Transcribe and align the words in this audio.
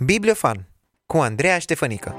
Bibliofan 0.00 0.68
cu 1.06 1.16
Andreea 1.16 1.58
Ștefănică 1.58 2.14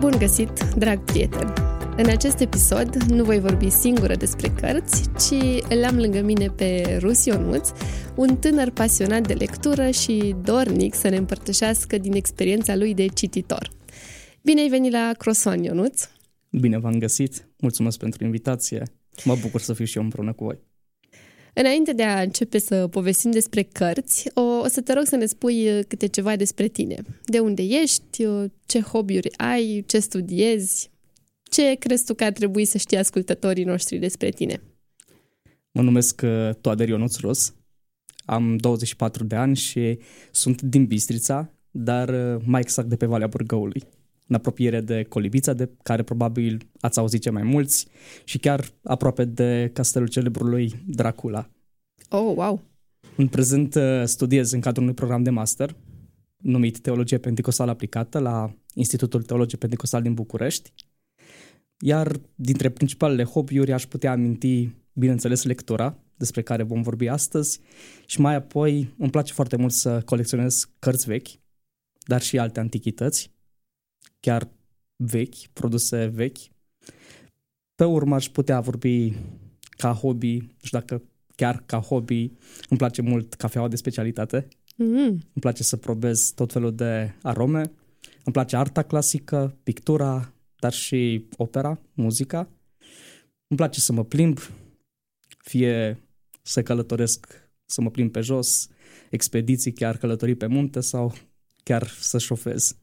Bun 0.00 0.14
găsit, 0.18 0.50
drag 0.76 1.00
prieten! 1.04 1.52
În 1.96 2.08
acest 2.08 2.40
episod 2.40 2.94
nu 2.94 3.24
voi 3.24 3.40
vorbi 3.40 3.70
singură 3.70 4.14
despre 4.14 4.48
cărți, 4.60 5.02
ci 5.02 5.62
îl 5.68 5.84
am 5.84 5.96
lângă 5.96 6.20
mine 6.20 6.46
pe 6.46 6.98
Rus 7.00 7.24
Ionuț, 7.24 7.70
un 8.18 8.36
tânăr 8.36 8.70
pasionat 8.70 9.26
de 9.26 9.32
lectură 9.32 9.90
și 9.90 10.34
dornic 10.44 10.94
să 10.94 11.08
ne 11.08 11.16
împărtășească 11.16 11.98
din 11.98 12.12
experiența 12.12 12.76
lui 12.76 12.94
de 12.94 13.06
cititor. 13.06 13.70
Bine 14.42 14.60
ai 14.60 14.68
venit 14.68 14.92
la 14.92 15.12
Croissant, 15.18 15.64
Ionuț! 15.64 16.08
Bine 16.50 16.78
v-am 16.78 16.98
găsit, 16.98 17.48
mulțumesc 17.58 17.98
pentru 17.98 18.24
invitație, 18.24 18.82
mă 19.24 19.36
bucur 19.40 19.60
să 19.60 19.72
fiu 19.72 19.84
și 19.84 19.96
eu 19.96 20.02
împreună 20.02 20.32
cu 20.32 20.44
voi. 20.44 20.58
Înainte 21.54 21.92
de 21.92 22.02
a 22.02 22.20
începe 22.20 22.58
să 22.58 22.86
povestim 22.86 23.30
despre 23.30 23.62
cărți, 23.62 24.30
o, 24.34 24.40
o 24.40 24.66
să 24.66 24.80
te 24.80 24.92
rog 24.92 25.04
să 25.04 25.16
ne 25.16 25.26
spui 25.26 25.84
câte 25.88 26.06
ceva 26.06 26.36
despre 26.36 26.68
tine. 26.68 26.96
De 27.24 27.38
unde 27.38 27.62
ești, 27.62 28.26
ce 28.66 28.80
hobby-uri 28.80 29.36
ai, 29.36 29.84
ce 29.86 29.98
studiezi, 29.98 30.90
ce 31.50 31.74
crezi 31.74 32.04
tu 32.04 32.14
că 32.14 32.24
ar 32.24 32.32
trebui 32.32 32.64
să 32.64 32.78
știe 32.78 32.98
ascultătorii 32.98 33.64
noștri 33.64 33.98
despre 33.98 34.30
tine? 34.30 34.60
Mă 35.72 35.82
numesc 35.82 36.20
uh, 36.24 36.54
Toader 36.60 36.88
Ionuț 36.88 37.16
Ros, 37.16 37.52
am 38.28 38.56
24 38.56 39.24
de 39.24 39.36
ani 39.36 39.56
și 39.56 39.98
sunt 40.30 40.62
din 40.62 40.86
Bistrița, 40.86 41.50
dar 41.70 42.08
uh, 42.08 42.42
mai 42.44 42.60
exact 42.60 42.88
de 42.88 42.96
pe 42.96 43.06
Valea 43.06 43.26
Burgăului, 43.26 43.82
în 44.26 44.34
apropiere 44.34 44.80
de 44.80 45.02
Colibița, 45.02 45.52
de 45.52 45.70
care 45.82 46.02
probabil 46.02 46.68
ați 46.80 46.98
auzit 46.98 47.20
ce 47.20 47.30
mai 47.30 47.42
mulți, 47.42 47.86
și 48.24 48.38
chiar 48.38 48.64
aproape 48.82 49.24
de 49.24 49.70
castelul 49.72 50.08
celebrului 50.08 50.72
Dracula. 50.86 51.48
Oh, 52.08 52.32
wow! 52.36 52.60
În 53.16 53.28
prezent 53.28 53.74
uh, 53.74 54.02
studiez 54.04 54.52
în 54.52 54.60
cadrul 54.60 54.82
unui 54.82 54.94
program 54.94 55.22
de 55.22 55.30
master 55.30 55.76
numit 56.36 56.80
Teologie 56.80 57.18
Pentecostală 57.18 57.70
Aplicată 57.70 58.18
la 58.18 58.54
Institutul 58.74 59.22
Teologie 59.22 59.58
Pentecostal 59.58 60.02
din 60.02 60.14
București, 60.14 60.72
iar 61.78 62.12
dintre 62.34 62.68
principalele 62.68 63.24
hobby-uri 63.24 63.72
aș 63.72 63.86
putea 63.86 64.10
aminti, 64.10 64.70
bineînțeles, 64.92 65.44
lectura, 65.44 65.98
despre 66.18 66.42
care 66.42 66.62
vom 66.62 66.82
vorbi 66.82 67.08
astăzi, 67.08 67.60
și 68.06 68.20
mai 68.20 68.34
apoi 68.34 68.94
îmi 68.98 69.10
place 69.10 69.32
foarte 69.32 69.56
mult 69.56 69.72
să 69.72 70.02
colecționez 70.02 70.70
cărți 70.78 71.06
vechi, 71.06 71.28
dar 72.06 72.22
și 72.22 72.38
alte 72.38 72.60
antichități, 72.60 73.30
chiar 74.20 74.48
vechi, 74.96 75.46
produse 75.52 76.06
vechi. 76.06 76.38
Pe 77.74 77.84
urmă 77.84 78.14
aș 78.14 78.28
putea 78.28 78.60
vorbi 78.60 79.12
ca 79.70 79.92
hobby, 79.92 80.36
nu 80.36 80.46
știu 80.62 80.78
dacă 80.78 81.02
chiar 81.34 81.62
ca 81.66 81.78
hobby, 81.78 82.32
îmi 82.68 82.78
place 82.78 83.02
mult 83.02 83.34
cafeaua 83.34 83.68
de 83.68 83.76
specialitate. 83.76 84.48
Mm. 84.76 85.02
Îmi 85.06 85.40
place 85.40 85.62
să 85.62 85.76
probez 85.76 86.32
tot 86.34 86.52
felul 86.52 86.74
de 86.74 87.14
arome. 87.22 87.60
Îmi 88.24 88.32
place 88.32 88.56
arta 88.56 88.82
clasică, 88.82 89.56
pictura, 89.62 90.32
dar 90.58 90.72
și 90.72 91.26
opera, 91.36 91.80
muzica. 91.92 92.38
Îmi 93.46 93.58
place 93.58 93.80
să 93.80 93.92
mă 93.92 94.04
plimb, 94.04 94.38
fie 95.38 96.02
să 96.48 96.62
călătoresc, 96.62 97.26
să 97.64 97.80
mă 97.80 97.90
plimb 97.90 98.12
pe 98.12 98.20
jos, 98.20 98.68
expediții, 99.10 99.72
chiar 99.72 99.96
călătorii 99.96 100.34
pe 100.34 100.46
munte 100.46 100.80
sau 100.80 101.14
chiar 101.62 101.88
să 102.00 102.18
șofez. 102.18 102.76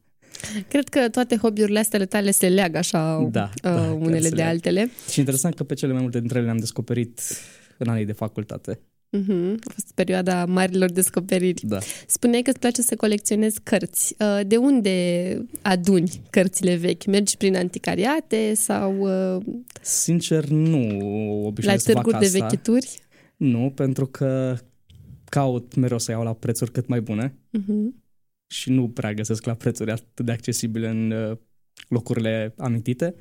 Cred 0.68 0.88
că 0.88 1.08
toate 1.08 1.36
hobby-urile 1.36 1.78
astea 1.78 2.06
tale 2.06 2.30
se 2.30 2.48
leagă 2.48 2.78
așa 2.78 3.28
da, 3.30 3.50
uh, 3.54 3.60
da, 3.60 3.92
unele 3.92 4.28
de 4.28 4.34
leagă. 4.34 4.50
altele. 4.50 4.90
Și 5.10 5.18
interesant 5.18 5.54
că 5.54 5.64
pe 5.64 5.74
cele 5.74 5.92
mai 5.92 6.02
multe 6.02 6.18
dintre 6.18 6.36
ele 6.36 6.46
le-am 6.46 6.58
descoperit 6.58 7.20
în 7.78 7.88
anii 7.88 8.04
de 8.04 8.12
facultate. 8.12 8.80
Uh-huh. 9.16 9.54
A 9.64 9.70
fost 9.72 9.92
perioada 9.94 10.44
marilor 10.44 10.90
descoperiri. 10.90 11.66
Da. 11.66 11.78
Spuneai 12.06 12.42
că 12.42 12.50
îți 12.50 12.58
place 12.58 12.82
să 12.82 12.96
colecționezi 12.96 13.60
cărți. 13.62 14.14
Uh, 14.18 14.40
de 14.46 14.56
unde 14.56 15.46
aduni 15.62 16.20
cărțile 16.30 16.74
vechi? 16.74 17.04
Mergi 17.04 17.36
prin 17.36 17.56
anticariate 17.56 18.54
sau... 18.54 18.98
Uh, 19.36 19.42
Sincer, 19.82 20.44
nu 20.44 21.42
obișnuiesc 21.44 21.86
La 21.86 21.92
târguri 21.92 22.18
de 22.18 22.38
vechituri? 22.38 22.98
Nu, 23.36 23.72
pentru 23.74 24.06
că 24.06 24.56
caut 25.24 25.74
mereu 25.74 25.98
să 25.98 26.10
iau 26.10 26.22
la 26.22 26.32
prețuri 26.32 26.70
cât 26.72 26.86
mai 26.86 27.00
bune 27.00 27.34
uh-huh. 27.58 28.04
și 28.46 28.70
nu 28.70 28.88
prea 28.88 29.14
găsesc 29.14 29.44
la 29.44 29.54
prețuri 29.54 29.90
atât 29.90 30.26
de 30.26 30.32
accesibile 30.32 30.88
în 30.88 31.10
uh, 31.10 31.36
locurile 31.88 32.54
amintite. 32.56 33.14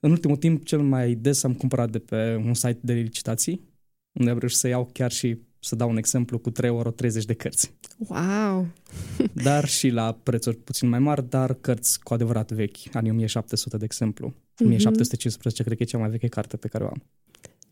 În 0.00 0.10
ultimul 0.10 0.36
timp, 0.36 0.64
cel 0.64 0.80
mai 0.80 1.14
des 1.14 1.42
am 1.42 1.54
cumpărat 1.54 1.90
de 1.90 1.98
pe 1.98 2.34
un 2.44 2.54
site 2.54 2.78
de 2.82 2.92
licitații 2.92 3.68
unde 4.18 4.30
am 4.30 4.38
reușit 4.38 4.58
să 4.58 4.68
iau 4.68 4.90
chiar 4.92 5.10
și, 5.10 5.38
să 5.60 5.74
dau 5.74 5.90
un 5.90 5.96
exemplu, 5.96 6.38
cu 6.38 6.50
3,30 6.50 6.56
euro 6.62 6.92
de 7.26 7.34
cărți. 7.34 7.72
Wow! 7.96 8.66
dar 9.48 9.68
și 9.68 9.88
la 9.88 10.12
prețuri 10.12 10.56
puțin 10.56 10.88
mai 10.88 10.98
mari, 10.98 11.28
dar 11.28 11.54
cărți 11.54 12.00
cu 12.00 12.14
adevărat 12.14 12.52
vechi, 12.52 12.76
anii 12.92 13.10
1700 13.10 13.76
de 13.76 13.84
exemplu. 13.84 14.28
Mm-hmm. 14.30 14.64
1715 14.64 15.62
cred 15.62 15.76
că 15.76 15.82
e 15.82 15.86
cea 15.86 15.98
mai 15.98 16.10
veche 16.10 16.28
carte 16.28 16.56
pe 16.56 16.68
care 16.68 16.84
o 16.84 16.86
am. 16.86 17.02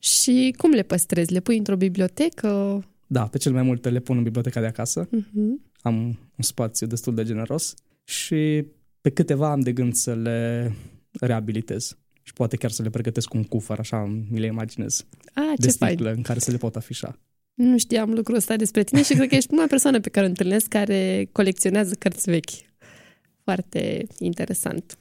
Și 0.06 0.54
cum 0.56 0.70
le 0.70 0.82
păstrezi? 0.82 1.32
Le 1.32 1.40
pui 1.40 1.56
într-o 1.56 1.76
bibliotecă? 1.76 2.84
Da, 3.06 3.26
pe 3.26 3.38
cel 3.38 3.52
mai 3.52 3.62
multe 3.62 3.90
le 3.90 4.00
pun 4.00 4.16
în 4.16 4.22
biblioteca 4.22 4.60
de 4.60 4.66
acasă. 4.66 5.08
Mm-hmm. 5.08 5.72
Am 5.80 5.96
un 6.36 6.42
spațiu 6.42 6.86
destul 6.86 7.14
de 7.14 7.24
generos 7.24 7.74
și 8.04 8.64
pe 9.00 9.10
câteva 9.10 9.50
am 9.50 9.60
de 9.60 9.72
gând 9.72 9.94
să 9.94 10.14
le 10.14 10.72
reabilitez 11.20 11.96
și 12.22 12.32
poate 12.32 12.56
chiar 12.56 12.70
să 12.70 12.82
le 12.82 12.90
pregătesc 12.90 13.28
cu 13.28 13.36
un 13.36 13.44
cufăr, 13.44 13.78
așa 13.78 14.04
mi 14.30 14.38
le 14.38 14.46
imaginez, 14.46 15.06
A, 15.34 15.52
de 15.56 15.64
ce 15.64 15.70
sticlă 15.70 16.04
fain. 16.04 16.16
în 16.16 16.22
care 16.22 16.38
să 16.38 16.50
le 16.50 16.56
pot 16.56 16.76
afișa. 16.76 17.18
Nu 17.54 17.78
știam 17.78 18.12
lucrul 18.12 18.36
ăsta 18.36 18.56
despre 18.56 18.84
tine 18.84 19.02
și 19.02 19.14
cred 19.14 19.28
că 19.28 19.34
ești 19.34 19.48
prima 19.48 19.66
persoană 19.66 20.00
pe 20.00 20.08
care 20.08 20.26
o 20.26 20.28
întâlnesc 20.28 20.68
care 20.68 21.28
colecționează 21.32 21.94
cărți 21.94 22.30
vechi. 22.30 22.50
Foarte 23.42 24.06
interesant. 24.18 24.98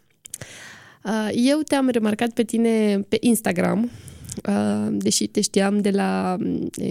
Eu 1.34 1.62
te-am 1.62 1.90
remarcat 1.90 2.30
pe 2.30 2.44
tine 2.44 3.00
pe 3.00 3.18
Instagram, 3.20 3.90
deși 4.92 5.28
te 5.28 5.42
știam 5.42 5.82
de 5.82 5.90
la 5.90 6.38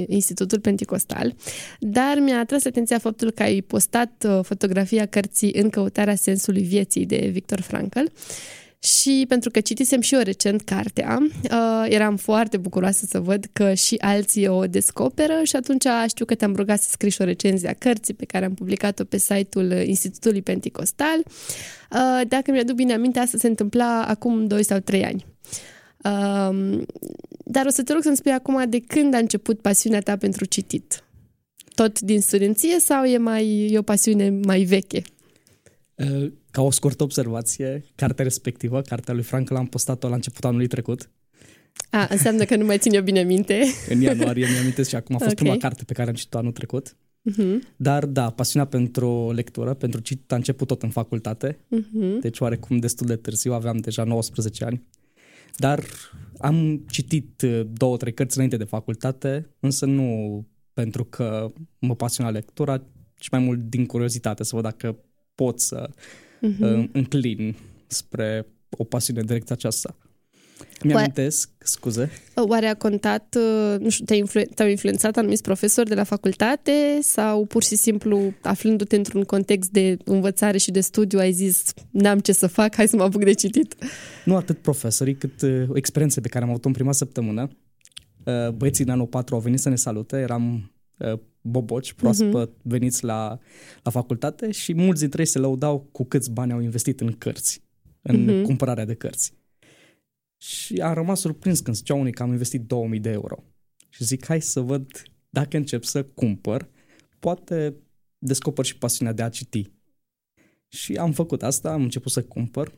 Institutul 0.07 0.61
Pentecostal, 0.61 1.35
dar 1.81 2.19
mi-a 2.21 2.39
atras 2.39 2.65
atenția 2.65 2.99
faptul 2.99 3.31
că 3.31 3.43
ai 3.43 3.61
postat 3.61 4.27
fotografia 4.43 5.07
cărții 5.07 5.53
În 5.55 5.71
căutarea 5.71 6.15
sensului 6.15 6.63
vieții 6.63 7.07
de 7.07 7.29
Victor 7.33 7.61
Frankl 7.61 8.05
și 8.85 9.25
pentru 9.29 9.51
că 9.51 9.61
citisem 9.61 10.01
și 10.01 10.15
eu 10.15 10.21
recent 10.21 10.63
cartea, 10.63 11.19
uh, 11.23 11.85
eram 11.89 12.17
foarte 12.17 12.57
bucuroasă 12.57 13.07
să 13.09 13.21
văd 13.21 13.47
că 13.53 13.75
și 13.75 13.95
alții 13.99 14.47
o 14.47 14.67
descoperă 14.67 15.41
și 15.43 15.57
atunci 15.57 15.85
știu 16.07 16.25
că 16.25 16.35
te-am 16.35 16.55
rugat 16.57 16.81
să 16.81 16.89
scriși 16.91 17.15
și 17.15 17.23
o 17.23 17.25
recenzie 17.25 17.69
a 17.69 17.73
cărții 17.73 18.15
pe 18.15 18.25
care 18.25 18.45
am 18.45 18.55
publicat-o 18.55 19.05
pe 19.05 19.19
site-ul 19.19 19.73
Institutului 19.73 20.43
Pentecostal. 20.43 21.19
Uh, 21.25 22.21
dacă 22.29 22.51
mi-aduc 22.51 22.77
bine 22.77 22.93
aminte, 22.93 23.19
asta 23.19 23.39
se 23.39 23.47
întâmpla 23.47 24.05
acum 24.05 24.47
2 24.47 24.65
sau 24.65 24.79
3 24.79 25.05
ani. 25.05 25.34
Uh, 26.05 26.83
dar 27.45 27.67
o 27.67 27.71
să 27.71 27.83
te 27.83 27.93
rog 27.93 28.03
să-mi 28.03 28.17
spui 28.17 28.33
acum 28.33 28.65
de 28.69 28.81
când 28.81 29.15
a 29.15 29.19
început 29.19 29.61
pasiunea 29.61 30.01
ta 30.01 30.17
pentru 30.17 30.45
citit? 30.45 31.05
Tot 31.75 32.01
din 32.01 32.21
studenție 32.21 32.79
sau 32.79 33.05
e, 33.05 33.19
mai, 33.19 33.69
e 33.71 33.79
o 33.79 33.83
pasiune 33.83 34.31
mai 34.31 34.63
veche? 34.63 35.03
Ca 36.51 36.63
o 36.63 36.71
scurtă 36.71 37.03
observație, 37.03 37.85
cartea 37.95 38.25
respectivă, 38.25 38.81
cartea 38.81 39.15
lui 39.15 39.23
Frankl, 39.23 39.55
am 39.55 39.67
postat-o 39.67 40.09
la 40.09 40.15
începutul 40.15 40.49
anului 40.49 40.67
trecut. 40.67 41.11
A, 41.91 42.07
înseamnă 42.11 42.45
că 42.45 42.57
nu 42.57 42.65
mai 42.65 42.79
țin 42.79 42.95
eu 42.95 43.03
bine 43.03 43.23
minte. 43.23 43.65
în 43.89 44.01
ianuarie 44.01 44.47
mi-am 44.47 44.61
amintesc 44.61 44.89
și 44.89 44.95
acum 44.95 45.15
a 45.15 45.19
fost 45.19 45.31
okay. 45.31 45.45
prima 45.45 45.61
carte 45.61 45.85
pe 45.85 45.93
care 45.93 46.09
am 46.09 46.15
citit-o 46.15 46.39
anul 46.39 46.53
trecut. 46.53 46.97
Uh-huh. 47.31 47.75
Dar 47.77 48.07
da, 48.07 48.31
pasiunea 48.31 48.69
pentru 48.69 49.33
lectură, 49.33 49.75
pentru 49.75 50.01
citit 50.01 50.33
a 50.33 50.35
început 50.35 50.67
tot 50.67 50.83
în 50.83 50.91
facultate, 50.91 51.53
uh-huh. 51.53 52.21
deci 52.21 52.41
oarecum 52.41 52.79
destul 52.79 53.07
de 53.07 53.17
târziu, 53.17 53.53
aveam 53.53 53.77
deja 53.77 54.05
19 54.05 54.65
ani. 54.65 54.83
Dar 55.57 55.85
am 56.39 56.85
citit 56.91 57.43
uh, 57.43 57.67
două, 57.73 57.97
trei 57.97 58.15
cărți 58.15 58.37
înainte 58.37 58.57
de 58.57 58.65
facultate, 58.65 59.51
însă 59.61 59.87
nu 59.87 60.45
pentru 60.73 61.05
că 61.05 61.53
mă 61.79 61.95
pasiona 61.95 62.31
lectura, 62.31 62.83
ci 63.19 63.29
mai 63.29 63.41
mult 63.41 63.61
din 63.61 63.87
curiozitate, 63.87 64.45
să 64.45 64.55
văd 64.55 64.65
dacă 64.65 64.99
pot 65.35 65.61
să 65.61 65.91
uh-huh. 65.91 66.91
înclin 66.93 67.57
spre 67.87 68.47
o 68.71 68.85
pasiune 68.85 69.23
direct 69.23 69.51
aceasta. 69.51 69.97
Mi-amintesc, 70.83 71.51
scuze. 71.59 72.11
Oare 72.35 72.67
a 72.67 72.75
contat, 72.75 73.37
uh, 73.39 73.81
nu 73.81 73.89
știu, 73.89 74.05
te-au, 74.05 74.19
influ- 74.19 74.43
te 74.55 74.63
influențat 74.63 75.17
anumiți 75.17 75.43
profesori 75.43 75.89
de 75.89 75.95
la 75.95 76.05
facultate 76.05 76.99
sau 77.03 77.45
pur 77.45 77.63
și 77.63 77.77
simplu 77.77 78.33
aflându-te 78.43 78.97
într-un 78.97 79.23
context 79.23 79.71
de 79.71 79.97
învățare 80.05 80.59
și 80.59 80.71
de 80.71 80.81
studiu 80.81 81.19
ai 81.19 81.33
zis 81.33 81.73
n-am 81.91 82.19
ce 82.19 82.33
să 82.33 82.47
fac, 82.47 82.75
hai 82.75 82.89
să 82.89 82.97
mă 82.97 83.03
apuc 83.03 83.25
de 83.25 83.33
citit? 83.33 83.75
Nu 84.25 84.37
atât 84.37 84.59
profesorii 84.59 85.17
cât 85.17 85.43
uh, 85.43 85.65
experiențe 85.75 86.21
pe 86.21 86.29
care 86.29 86.45
am 86.45 86.51
avut 86.51 86.65
în 86.65 86.73
prima 86.73 86.93
săptămână. 86.93 87.49
Uh, 88.25 88.49
băieții 88.49 88.85
din 88.85 88.93
anul 88.93 89.07
4 89.07 89.35
au 89.35 89.41
venit 89.41 89.59
să 89.59 89.69
ne 89.69 89.77
salute, 89.77 90.17
eram 90.17 90.73
uh, 90.99 91.19
boboci, 91.41 91.93
proaspăt, 91.93 92.51
uh-huh. 92.51 92.63
veniți 92.63 93.05
la, 93.05 93.39
la 93.83 93.91
facultate 93.91 94.51
și 94.51 94.75
mulți 94.75 95.01
dintre 95.01 95.21
ei 95.21 95.27
se 95.27 95.39
lăudau 95.39 95.89
cu 95.93 96.05
câți 96.05 96.31
bani 96.31 96.53
au 96.53 96.61
investit 96.61 97.01
în 97.01 97.13
cărți, 97.13 97.63
în 98.03 98.29
uh-huh. 98.29 98.43
cumpărarea 98.43 98.85
de 98.85 98.95
cărți. 98.95 99.33
Și 100.37 100.81
am 100.81 100.95
rămas 100.95 101.21
surprins 101.21 101.61
când 101.61 101.77
zicea 101.77 101.95
unii 101.95 102.13
că 102.13 102.23
am 102.23 102.31
investit 102.31 102.61
2000 102.67 103.01
de 103.01 103.11
euro. 103.11 103.45
Și 103.89 104.05
zic, 104.05 104.25
hai 104.27 104.41
să 104.41 104.61
văd 104.61 105.03
dacă 105.29 105.57
încep 105.57 105.85
să 105.85 106.05
cumpăr, 106.05 106.69
poate 107.19 107.75
descoper 108.19 108.65
și 108.65 108.79
pasiunea 108.79 109.13
de 109.13 109.23
a 109.23 109.29
citi. 109.29 109.71
Și 110.69 110.97
am 110.97 111.13
făcut 111.13 111.43
asta, 111.43 111.73
am 111.73 111.83
început 111.83 112.13
să 112.13 112.23
cumpăr 112.23 112.73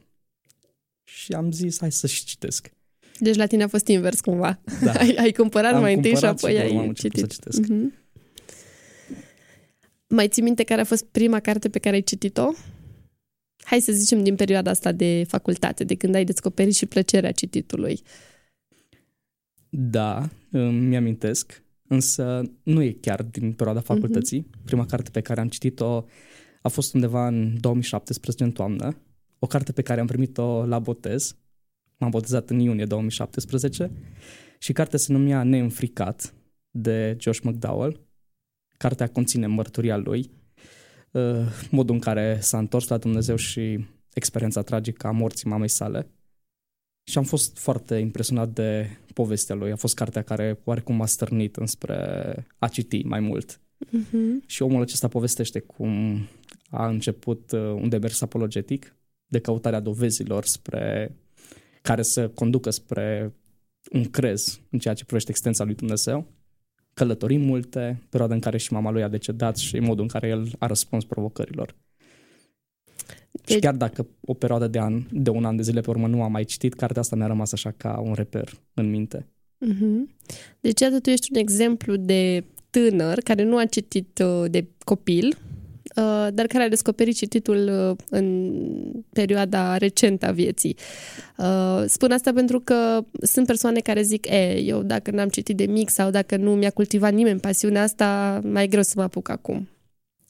și 1.05 1.33
am 1.33 1.53
zis, 1.53 1.79
hai 1.79 1.93
să 1.93 2.07
și 2.07 2.25
citesc. 2.25 2.71
Deci 3.19 3.37
la 3.37 3.47
tine 3.47 3.63
a 3.63 3.69
fost 3.69 3.87
invers 3.87 4.21
cumva. 4.21 4.61
Da. 4.83 4.93
ai, 5.01 5.15
ai 5.19 5.33
cumpărat 5.33 5.75
am 5.75 5.81
mai 5.81 5.95
întâi 5.95 6.15
și 6.15 6.21
cumpărat 6.21 6.39
apoi 6.39 6.55
și 6.55 6.61
ai 6.61 6.77
am 6.77 6.93
citit. 6.93 7.19
să 7.19 7.27
citesc. 7.27 7.63
Uh-huh. 7.63 8.05
Mai 10.09 10.29
ții 10.29 10.43
minte 10.43 10.63
care 10.63 10.81
a 10.81 10.85
fost 10.85 11.05
prima 11.05 11.41
carte 11.41 11.69
pe 11.69 11.79
care 11.79 11.95
ai 11.95 12.03
citit-o? 12.03 12.53
Hai 13.67 13.81
să 13.81 13.93
zicem 13.93 14.23
din 14.23 14.35
perioada 14.37 14.71
asta 14.71 14.93
de 14.93 15.25
facultate, 15.29 15.85
de 15.85 15.95
când 15.95 16.15
ai 16.15 16.25
descoperit 16.25 16.75
și 16.75 16.87
plăcerea 16.87 17.33
cititului. 17.33 18.01
Da, 19.69 20.29
îmi 20.51 20.97
amintesc, 20.97 21.63
însă 21.89 22.53
nu 22.63 22.83
e 22.83 22.97
chiar 23.01 23.23
din 23.23 23.53
perioada 23.53 23.81
Mhm. 23.81 23.89
facultății. 23.93 24.47
Uh-huh. 24.47 24.65
Prima 24.65 24.87
carte 24.87 25.11
pe 25.11 25.21
care 25.21 25.41
am 25.41 25.49
citit-o 25.49 26.05
a 26.63 26.69
fost 26.69 26.95
undeva 26.95 27.27
în 27.27 27.61
2017, 27.61 28.45
în 28.45 28.51
toamnă. 28.53 28.97
O 29.39 29.47
carte 29.47 29.73
pe 29.73 29.83
care 29.83 30.01
am 30.01 30.07
primit-o 30.07 30.67
la 30.67 30.79
botez. 30.79 31.37
M-am 31.99 32.11
botezat 32.11 32.51
în 32.51 32.59
iunie 32.59 32.85
2017 32.85 33.91
și 34.59 34.73
cartea 34.73 34.99
se 34.99 35.13
numea 35.13 35.43
Neînfricat 35.43 36.35
de 36.71 37.17
Josh 37.21 37.41
McDowell. 37.43 38.01
Cartea 38.77 39.07
conține 39.09 39.47
mărturia 39.47 39.97
lui, 39.97 40.21
uh, 40.21 40.36
modul 41.71 41.95
în 41.95 42.01
care 42.01 42.39
s-a 42.41 42.59
întors 42.59 42.89
la 42.89 42.99
Dumnezeu 42.99 43.37
și 43.37 43.85
experiența 44.15 44.63
tragică 44.63 45.07
a 45.07 45.11
morții 45.11 45.49
mamei 45.49 45.69
sale. 45.69 46.11
Și 47.11 47.19
am 47.19 47.25
fost 47.25 47.59
foarte 47.59 47.95
impresionat 47.95 48.49
de 48.49 48.89
povestea 49.15 49.55
lui. 49.55 49.71
A 49.71 49.77
fost 49.77 49.95
cartea 49.95 50.23
care 50.23 50.61
oarecum 50.65 50.97
m-a 50.97 51.07
stârnit 51.07 51.57
înspre 51.57 52.47
a 52.59 52.69
citi 52.69 53.03
mai 53.03 53.21
mult. 53.21 53.61
Uh-huh. 53.87 54.47
Și 54.47 54.63
omul 54.63 54.83
acesta 54.83 55.09
povestește 55.09 55.59
cum 55.59 56.19
a 56.71 56.87
început 56.87 57.51
uh, 57.53 57.61
un 57.61 57.89
demers 57.89 58.21
apologetic 58.21 58.97
de 59.27 59.39
căutarea 59.39 59.81
dovezilor 59.81 60.45
spre 60.45 61.17
care 61.83 62.03
să 62.03 62.29
conducă 62.29 62.71
spre 62.71 63.35
un 63.93 64.05
crez 64.11 64.61
în 64.71 64.79
ceea 64.79 64.95
ce 64.95 65.05
privește 65.05 65.31
existența 65.31 65.65
lui 65.65 65.75
Dumnezeu. 65.75 66.27
Călătorii 67.01 67.39
multe, 67.39 68.03
perioada 68.09 68.35
în 68.35 68.41
care 68.41 68.57
și 68.57 68.73
mama 68.73 68.91
lui 68.91 69.03
a 69.03 69.09
decedat 69.09 69.57
și 69.57 69.79
modul 69.79 70.03
în 70.03 70.09
care 70.09 70.29
el 70.29 70.49
a 70.59 70.67
răspuns 70.67 71.05
provocărilor. 71.05 71.75
Deci... 73.31 73.55
Și 73.55 73.59
chiar 73.59 73.75
dacă 73.75 74.07
o 74.21 74.35
perioadă 74.35 74.67
de, 74.67 74.79
an, 74.79 75.03
de 75.11 75.31
un 75.31 75.45
an 75.45 75.57
de 75.57 75.63
zile 75.63 75.81
pe 75.81 75.91
urmă 75.91 76.07
nu 76.07 76.23
am 76.23 76.33
mai 76.33 76.45
citit, 76.45 76.75
cartea 76.75 77.01
asta 77.01 77.17
mi-a 77.17 77.27
rămas 77.27 77.53
așa 77.53 77.71
ca 77.77 77.99
un 78.05 78.13
reper 78.15 78.53
în 78.75 78.91
minte. 78.91 79.27
Uh-huh. 79.67 80.17
Deci, 80.61 80.81
iată, 80.81 81.01
tu 81.01 81.11
ești 81.11 81.29
un 81.33 81.39
exemplu 81.39 81.97
de 81.97 82.45
tânăr 82.71 83.19
care 83.19 83.43
nu 83.43 83.57
a 83.57 83.65
citit 83.65 84.23
uh, 84.25 84.51
de 84.51 84.69
copil, 84.85 85.27
uh, 85.27 85.46
dar 86.31 86.47
care 86.47 86.65
a 86.65 86.69
descoperit 86.69 87.17
cititul 87.17 87.89
uh, 87.91 88.05
în 88.11 88.53
perioada 89.13 89.77
recentă 89.77 90.27
a 90.27 90.31
vieții. 90.31 90.77
Uh, 91.37 91.85
spun 91.87 92.11
asta 92.11 92.33
pentru 92.33 92.61
că 92.61 93.05
sunt 93.21 93.47
persoane 93.47 93.81
care 93.81 94.03
zic, 94.03 94.27
e, 94.27 94.61
eu 94.63 94.83
dacă 94.83 95.11
n-am 95.11 95.29
citit 95.29 95.57
de 95.57 95.67
mic 95.67 95.91
sau 95.91 96.11
dacă 96.11 96.37
nu 96.37 96.55
mi-a 96.55 96.71
cultivat 96.71 97.13
nimeni 97.13 97.41
pasiunea 97.41 97.83
asta, 97.83 98.41
mai 98.45 98.65
e 98.65 98.67
greu 98.67 98.83
să 98.83 98.93
mă 98.97 99.03
apuc 99.03 99.29
acum. 99.29 99.69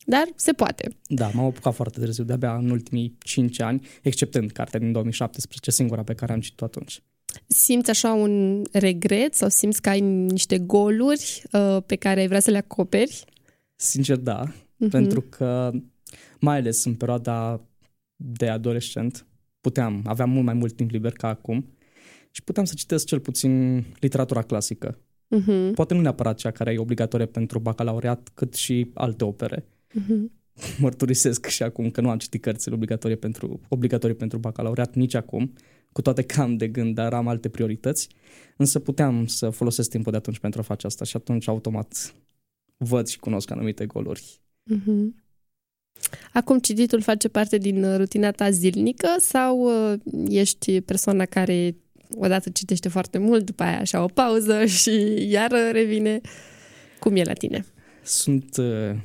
Dar 0.04 0.24
se 0.36 0.52
poate. 0.52 0.96
Da, 1.06 1.30
m-am 1.34 1.44
apucat 1.44 1.74
foarte 1.74 2.00
târziu, 2.00 2.24
de-abia 2.24 2.54
în 2.54 2.70
ultimii 2.70 3.16
5 3.22 3.60
ani, 3.60 3.86
exceptând 4.02 4.50
cartea 4.50 4.80
din 4.80 4.92
2017, 4.92 5.70
singura 5.70 6.02
pe 6.02 6.14
care 6.14 6.32
am 6.32 6.40
citit-o 6.40 6.64
atunci. 6.64 7.02
Simți 7.46 7.90
așa 7.90 8.12
un 8.12 8.62
regret 8.72 9.34
sau 9.34 9.48
simți 9.48 9.82
că 9.82 9.88
ai 9.88 10.00
niște 10.00 10.58
goluri 10.58 11.42
uh, 11.52 11.76
pe 11.86 11.96
care 11.96 12.20
ai 12.20 12.26
vrea 12.26 12.40
să 12.40 12.50
le 12.50 12.56
acoperi? 12.56 13.24
Sincer, 13.76 14.16
da, 14.16 14.52
uh-huh. 14.84 14.90
pentru 14.90 15.20
că 15.20 15.70
mai 16.40 16.56
ales 16.56 16.84
în 16.84 16.94
perioada 16.94 17.60
de 18.16 18.48
adolescent 18.48 19.26
puteam, 19.60 20.02
aveam 20.04 20.30
mult 20.30 20.44
mai 20.44 20.54
mult 20.54 20.76
timp 20.76 20.90
liber 20.90 21.12
ca 21.12 21.28
acum 21.28 21.76
și 22.30 22.42
puteam 22.42 22.64
să 22.66 22.74
citesc 22.76 23.06
cel 23.06 23.20
puțin 23.20 23.84
literatura 24.00 24.42
clasică. 24.42 24.98
Uh-huh. 24.98 25.74
Poate 25.74 25.94
nu 25.94 26.00
neapărat 26.00 26.36
cea 26.36 26.50
care 26.50 26.72
e 26.72 26.78
obligatorie 26.78 27.26
pentru 27.26 27.58
bacalaureat, 27.58 28.30
cât 28.34 28.54
și 28.54 28.90
alte 28.94 29.24
opere. 29.24 29.64
Uh-huh. 29.64 30.34
Mărturisesc 30.80 31.46
și 31.46 31.62
acum 31.62 31.90
că 31.90 32.00
nu 32.00 32.10
am 32.10 32.18
citit 32.18 32.42
cărțile 32.42 32.74
obligatorii 32.74 33.16
pentru, 33.16 33.60
obligatorii 33.68 34.16
pentru 34.16 34.38
bacalaureat 34.38 34.94
nici 34.94 35.14
acum, 35.14 35.52
cu 35.92 36.02
toate 36.02 36.22
că 36.22 36.40
am 36.40 36.56
de 36.56 36.68
gând, 36.68 36.94
dar 36.94 37.12
am 37.12 37.28
alte 37.28 37.48
priorități, 37.48 38.08
însă 38.56 38.78
puteam 38.78 39.26
să 39.26 39.50
folosesc 39.50 39.90
timpul 39.90 40.12
de 40.12 40.18
atunci 40.18 40.38
pentru 40.38 40.60
a 40.60 40.62
face 40.62 40.86
asta 40.86 41.04
și 41.04 41.16
atunci 41.16 41.48
automat 41.48 42.14
văd 42.76 43.06
și 43.06 43.18
cunosc 43.18 43.50
anumite 43.50 43.86
goluri. 43.86 44.40
Uh-huh. 44.74 45.24
Acum 46.32 46.58
cititul 46.58 47.00
face 47.00 47.28
parte 47.28 47.58
din 47.58 47.96
rutina 47.96 48.30
ta 48.30 48.50
zilnică 48.50 49.08
sau 49.18 49.58
uh, 49.92 49.98
ești 50.28 50.80
persoana 50.80 51.24
care 51.24 51.76
odată 52.14 52.50
citește 52.50 52.88
foarte 52.88 53.18
mult, 53.18 53.44
după 53.44 53.62
aia 53.62 53.80
așa 53.80 54.02
o 54.02 54.06
pauză 54.06 54.64
și 54.80 55.26
iar 55.30 55.52
revine? 55.72 56.20
Cum 56.98 57.16
e 57.16 57.22
la 57.22 57.32
tine? 57.32 57.64
Sunt 58.02 58.56
uh, 58.56 58.96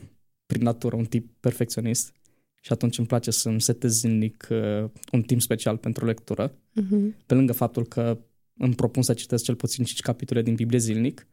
prin 0.45 0.63
natură 0.63 0.95
un 0.95 1.05
tip 1.05 1.29
perfecționist 1.39 2.13
și 2.61 2.71
atunci 2.71 2.97
îmi 2.97 3.07
place 3.07 3.31
să-mi 3.31 3.61
setez 3.61 3.91
zilnic 3.91 4.47
uh, 4.49 4.89
un 5.11 5.21
timp 5.21 5.41
special 5.41 5.77
pentru 5.77 6.05
lectură. 6.05 6.51
Uh-huh. 6.51 7.25
Pe 7.25 7.33
lângă 7.33 7.53
faptul 7.53 7.85
că 7.85 8.17
îmi 8.57 8.75
propun 8.75 9.03
să 9.03 9.13
citesc 9.13 9.43
cel 9.43 9.55
puțin 9.55 9.83
5 9.83 9.99
capitole 9.99 10.41
din 10.41 10.55
Biblie 10.55 10.79
zilnic, 10.79 11.27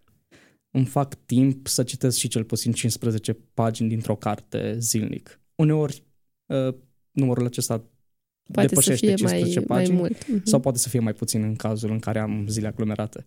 îmi 0.70 0.84
fac 0.84 1.14
timp 1.14 1.66
să 1.66 1.82
citesc 1.82 2.18
și 2.18 2.28
cel 2.28 2.44
puțin 2.44 2.72
15 2.72 3.32
pagini 3.54 3.88
dintr-o 3.88 4.16
carte 4.16 4.78
zilnic. 4.78 5.40
Uneori 5.54 6.04
uh, 6.46 6.74
numărul 7.10 7.46
acesta 7.46 7.84
Poate 8.52 8.68
depășește 8.68 9.06
să 9.06 9.06
fie 9.06 9.14
15 9.14 9.58
mai, 9.58 9.66
pagini 9.78 9.98
mai 9.98 10.00
mult. 10.00 10.24
Uh-huh. 10.24 10.42
sau 10.42 10.60
poate 10.60 10.78
să 10.78 10.88
fie 10.88 11.00
mai 11.00 11.12
puțin 11.12 11.42
în 11.42 11.54
cazul 11.54 11.90
în 11.90 11.98
care 11.98 12.18
am 12.18 12.46
zile 12.48 12.66
aglomerate. 12.66 13.26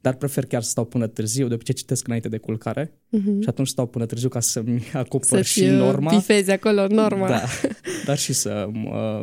Dar 0.00 0.14
prefer 0.14 0.46
chiar 0.46 0.62
să 0.62 0.68
stau 0.68 0.84
până 0.84 1.06
târziu, 1.06 1.48
de 1.48 1.54
obicei 1.54 1.74
citesc 1.74 2.06
înainte 2.06 2.28
de 2.28 2.38
culcare 2.38 2.86
uh-huh. 2.86 3.40
și 3.40 3.48
atunci 3.48 3.68
stau 3.68 3.86
până 3.86 4.06
târziu 4.06 4.28
ca 4.28 4.40
să-mi 4.40 4.82
acopăr 4.92 5.42
să 5.42 5.42
și 5.42 5.66
norma. 5.66 6.14
bifezi 6.14 6.50
acolo 6.50 6.86
norma. 6.86 7.28
Da, 7.28 7.42
dar 8.06 8.18
și 8.18 8.32
să 8.32 8.68
mă 8.72 9.22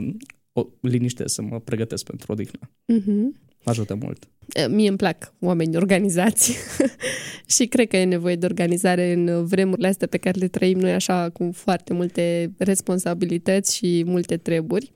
o 0.54 0.68
liniște, 0.82 1.28
să 1.28 1.42
mă 1.42 1.60
pregătesc 1.60 2.04
pentru 2.04 2.32
odihnă. 2.32 2.60
Uh-huh. 2.94 3.51
Ajută 3.64 3.96
mult. 3.96 4.28
Mie 4.70 4.88
îmi 4.88 4.98
plac 4.98 5.34
oameni 5.40 5.76
organizați 5.76 6.58
și 7.56 7.66
cred 7.66 7.88
că 7.88 7.98
e 7.98 8.04
nevoie 8.04 8.36
de 8.36 8.46
organizare 8.46 9.12
în 9.12 9.46
vremurile 9.46 9.88
astea 9.88 10.08
pe 10.08 10.18
care 10.18 10.40
le 10.40 10.48
trăim 10.48 10.80
noi 10.80 10.94
așa 10.94 11.30
cu 11.30 11.50
foarte 11.54 11.94
multe 11.94 12.52
responsabilități 12.58 13.76
și 13.76 14.04
multe 14.06 14.38
treburi. 14.38 14.92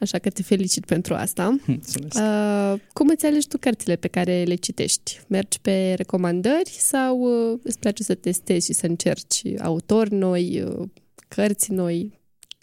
Așa 0.00 0.18
că 0.18 0.30
te 0.30 0.42
felicit 0.42 0.84
pentru 0.84 1.14
asta. 1.14 1.58
Mulțumesc. 1.66 2.14
Uh, 2.14 2.80
cum 2.92 3.08
îți 3.08 3.26
alegi 3.26 3.48
tu 3.48 3.58
cărțile 3.58 3.96
pe 3.96 4.08
care 4.08 4.42
le 4.42 4.54
citești? 4.54 5.20
Mergi 5.26 5.60
pe 5.60 5.94
recomandări 5.96 6.76
sau 6.78 7.18
uh, 7.18 7.58
îți 7.62 7.78
place 7.78 8.02
să 8.02 8.14
testezi 8.14 8.66
și 8.66 8.72
să 8.72 8.86
încerci 8.86 9.42
autori 9.58 10.14
noi, 10.14 10.62
uh, 10.62 10.88
cărți 11.28 11.72
noi, 11.72 12.18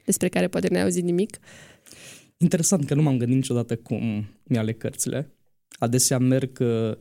despre 0.06 0.28
care 0.28 0.48
poate 0.48 0.68
n-ai 0.72 0.82
auzit 0.82 1.04
nimic? 1.04 1.38
Interesant 2.38 2.86
că 2.86 2.94
nu 2.94 3.02
m-am 3.02 3.18
gândit 3.18 3.36
niciodată 3.36 3.76
cum 3.76 4.28
mi-aleg 4.44 4.78
cărțile. 4.78 5.32
Adesea 5.80 6.18
merg 6.18 6.60
uh, 6.60 6.98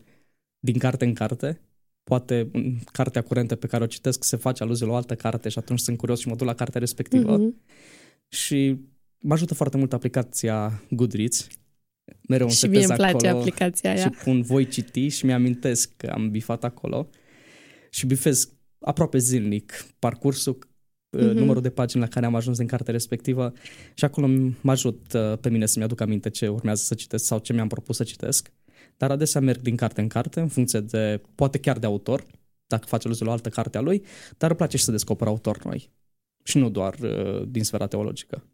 din 0.58 0.78
carte 0.78 1.04
în 1.04 1.14
carte. 1.14 1.60
Poate 2.02 2.48
în 2.52 2.78
cartea 2.92 3.22
curentă 3.22 3.56
pe 3.56 3.66
care 3.66 3.84
o 3.84 3.86
citesc 3.86 4.24
se 4.24 4.36
face 4.36 4.62
aluzie 4.62 4.86
la 4.86 4.92
o 4.92 4.96
altă 4.96 5.14
carte 5.14 5.48
și 5.48 5.58
atunci 5.58 5.80
sunt 5.80 5.96
curios 5.96 6.20
și 6.20 6.28
mă 6.28 6.34
duc 6.34 6.46
la 6.46 6.54
cartea 6.54 6.80
respectivă. 6.80 7.36
Mhm. 7.36 7.60
Și 8.28 8.78
mă 9.18 9.32
ajută 9.32 9.54
foarte 9.54 9.76
mult 9.76 9.92
aplicația 9.92 10.82
Goodreads. 10.90 11.46
Mereu 12.28 12.46
îmi 12.46 12.54
Și 12.54 12.66
mie 12.66 12.80
setez 12.80 12.98
îmi 12.98 13.08
place 13.08 13.26
acolo 13.26 13.40
aplicația 13.40 13.90
aia. 13.90 14.02
și 14.02 14.08
pun 14.08 14.42
voi 14.42 14.66
citi 14.66 15.08
și 15.08 15.24
mi-amintesc 15.24 15.92
că 15.96 16.06
am 16.06 16.30
bifat 16.30 16.64
acolo 16.64 17.08
și 17.90 18.06
bifez 18.06 18.52
aproape 18.80 19.18
zilnic 19.18 19.86
parcursul, 19.98 20.58
Mhm. 21.10 21.26
uh, 21.26 21.34
numărul 21.34 21.62
de 21.62 21.70
pagini 21.70 22.02
la 22.02 22.08
care 22.08 22.26
am 22.26 22.34
ajuns 22.34 22.58
din 22.58 22.66
cartea 22.66 22.92
respectivă 22.92 23.52
și 23.94 24.04
acolo 24.04 24.26
mă 24.60 24.70
ajut 24.70 25.12
uh, 25.14 25.38
pe 25.40 25.48
mine 25.48 25.66
să-mi 25.66 25.84
aduc 25.84 26.00
aminte 26.00 26.30
ce 26.30 26.48
urmează 26.48 26.82
să 26.82 26.94
citesc 26.94 27.24
sau 27.24 27.38
ce 27.38 27.52
mi-am 27.52 27.68
propus 27.68 27.96
să 27.96 28.02
citesc. 28.02 28.52
Dar 28.96 29.10
adesea 29.10 29.40
merg 29.40 29.60
din 29.60 29.76
carte 29.76 30.00
în 30.00 30.08
carte 30.08 30.40
în 30.40 30.48
funcție 30.48 30.80
de, 30.80 31.20
poate 31.34 31.58
chiar 31.58 31.78
de 31.78 31.86
autor, 31.86 32.26
dacă 32.66 32.86
face 32.86 33.06
aluzie 33.06 33.24
la 33.24 33.30
o 33.30 33.34
altă 33.34 33.48
carte 33.48 33.78
a 33.78 33.80
lui, 33.80 34.02
dar 34.38 34.48
îmi 34.48 34.58
place 34.58 34.76
și 34.76 34.84
să 34.84 34.90
descoper 34.90 35.26
autori 35.26 35.60
noi. 35.64 35.90
Și 36.42 36.58
nu 36.58 36.70
doar 36.70 36.94
uh, 37.02 37.42
din 37.48 37.64
sfera 37.64 37.86
teologică. 37.86 38.44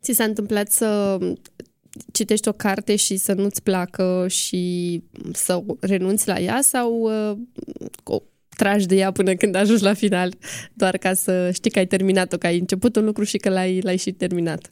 Ți 0.00 0.12
s-a 0.12 0.24
întâmplat 0.24 0.70
să 0.70 1.18
citești 2.12 2.48
o 2.48 2.52
carte 2.52 2.96
și 2.96 3.16
să 3.16 3.32
nu-ți 3.32 3.62
placă 3.62 4.26
și 4.28 5.02
să 5.32 5.64
renunți 5.80 6.28
la 6.28 6.40
ea 6.40 6.60
sau 6.60 7.00
uh, 7.00 7.38
tragi 8.56 8.86
de 8.86 8.96
ea 8.96 9.10
până 9.12 9.34
când 9.34 9.54
ajungi 9.54 9.82
la 9.82 9.94
final, 9.94 10.34
doar 10.74 10.96
ca 10.96 11.14
să 11.14 11.50
știi 11.52 11.70
că 11.70 11.78
ai 11.78 11.86
terminat-o, 11.86 12.36
că 12.36 12.46
ai 12.46 12.58
început 12.58 12.96
un 12.96 13.04
lucru 13.04 13.24
și 13.24 13.36
că 13.36 13.48
l-ai, 13.50 13.80
l-ai 13.80 13.96
și 13.96 14.12
terminat. 14.12 14.70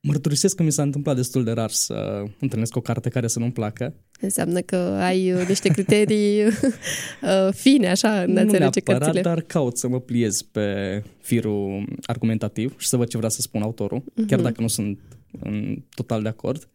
Mărturisesc 0.00 0.56
că 0.56 0.62
mi 0.62 0.72
s-a 0.72 0.82
întâmplat 0.82 1.16
destul 1.16 1.44
de 1.44 1.50
rar 1.50 1.70
să 1.70 2.22
întâlnesc 2.40 2.76
o 2.76 2.80
carte 2.80 3.08
care 3.08 3.26
să 3.28 3.38
nu-mi 3.38 3.52
placă. 3.52 3.94
Înseamnă 4.20 4.60
că 4.60 4.76
ai 4.76 5.32
uh, 5.32 5.44
niște 5.48 5.68
criterii 5.68 6.42
uh, 6.46 7.48
fine, 7.52 7.88
așa, 7.90 8.08
în 8.08 8.14
a 8.14 8.24
nu 8.24 8.40
înțelege 8.40 8.58
neapărat, 8.58 9.00
cărțile. 9.02 9.20
dar 9.20 9.40
caut 9.40 9.78
să 9.78 9.88
mă 9.88 10.00
pliez 10.00 10.42
pe 10.42 11.02
firul 11.20 11.84
argumentativ 12.02 12.74
și 12.78 12.88
să 12.88 12.96
văd 12.96 13.08
ce 13.08 13.16
vrea 13.16 13.28
să 13.28 13.40
spun 13.40 13.62
autorul, 13.62 14.02
Mhm. 14.14 14.26
chiar 14.26 14.40
dacă 14.40 14.60
nu 14.60 14.68
sunt 14.68 14.98
în 15.40 15.82
total 15.94 16.22
de 16.22 16.28
acord. 16.28 16.68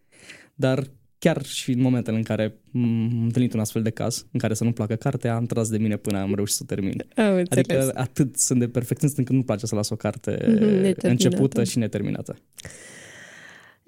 Dar 0.56 0.84
chiar 1.20 1.46
și 1.46 1.72
în 1.72 1.82
momentele 1.82 2.18
în 2.18 2.24
care 2.24 2.50
m- 2.50 2.54
am 2.72 3.24
întâlnit 3.24 3.54
un 3.54 3.60
astfel 3.60 3.82
de 3.82 3.90
caz, 3.90 4.26
în 4.32 4.40
care 4.40 4.54
să 4.54 4.64
nu-mi 4.64 4.76
placă 4.76 4.96
cartea, 4.96 5.36
am 5.36 5.46
tras 5.46 5.70
de 5.70 5.78
mine 5.78 5.96
până 5.98 6.20
am 6.20 6.36
reușit 6.36 6.56
să 6.56 6.62
o 6.64 6.66
termin. 6.76 7.06
Am 7.16 7.34
înțeles. 7.36 7.50
Adică 7.52 7.92
atât 8.00 8.38
sunt 8.38 8.60
de 8.60 8.68
perfecționist 8.68 9.18
încât 9.18 9.34
nu-mi 9.34 9.46
place 9.46 9.66
să 9.66 9.76
las 9.76 9.90
o 9.90 9.96
carte 9.96 10.32
Mhm, 10.42 10.52
neterminată. 10.52 11.08
începută 11.08 11.64
și 11.64 11.78
neterminată. 11.78 12.36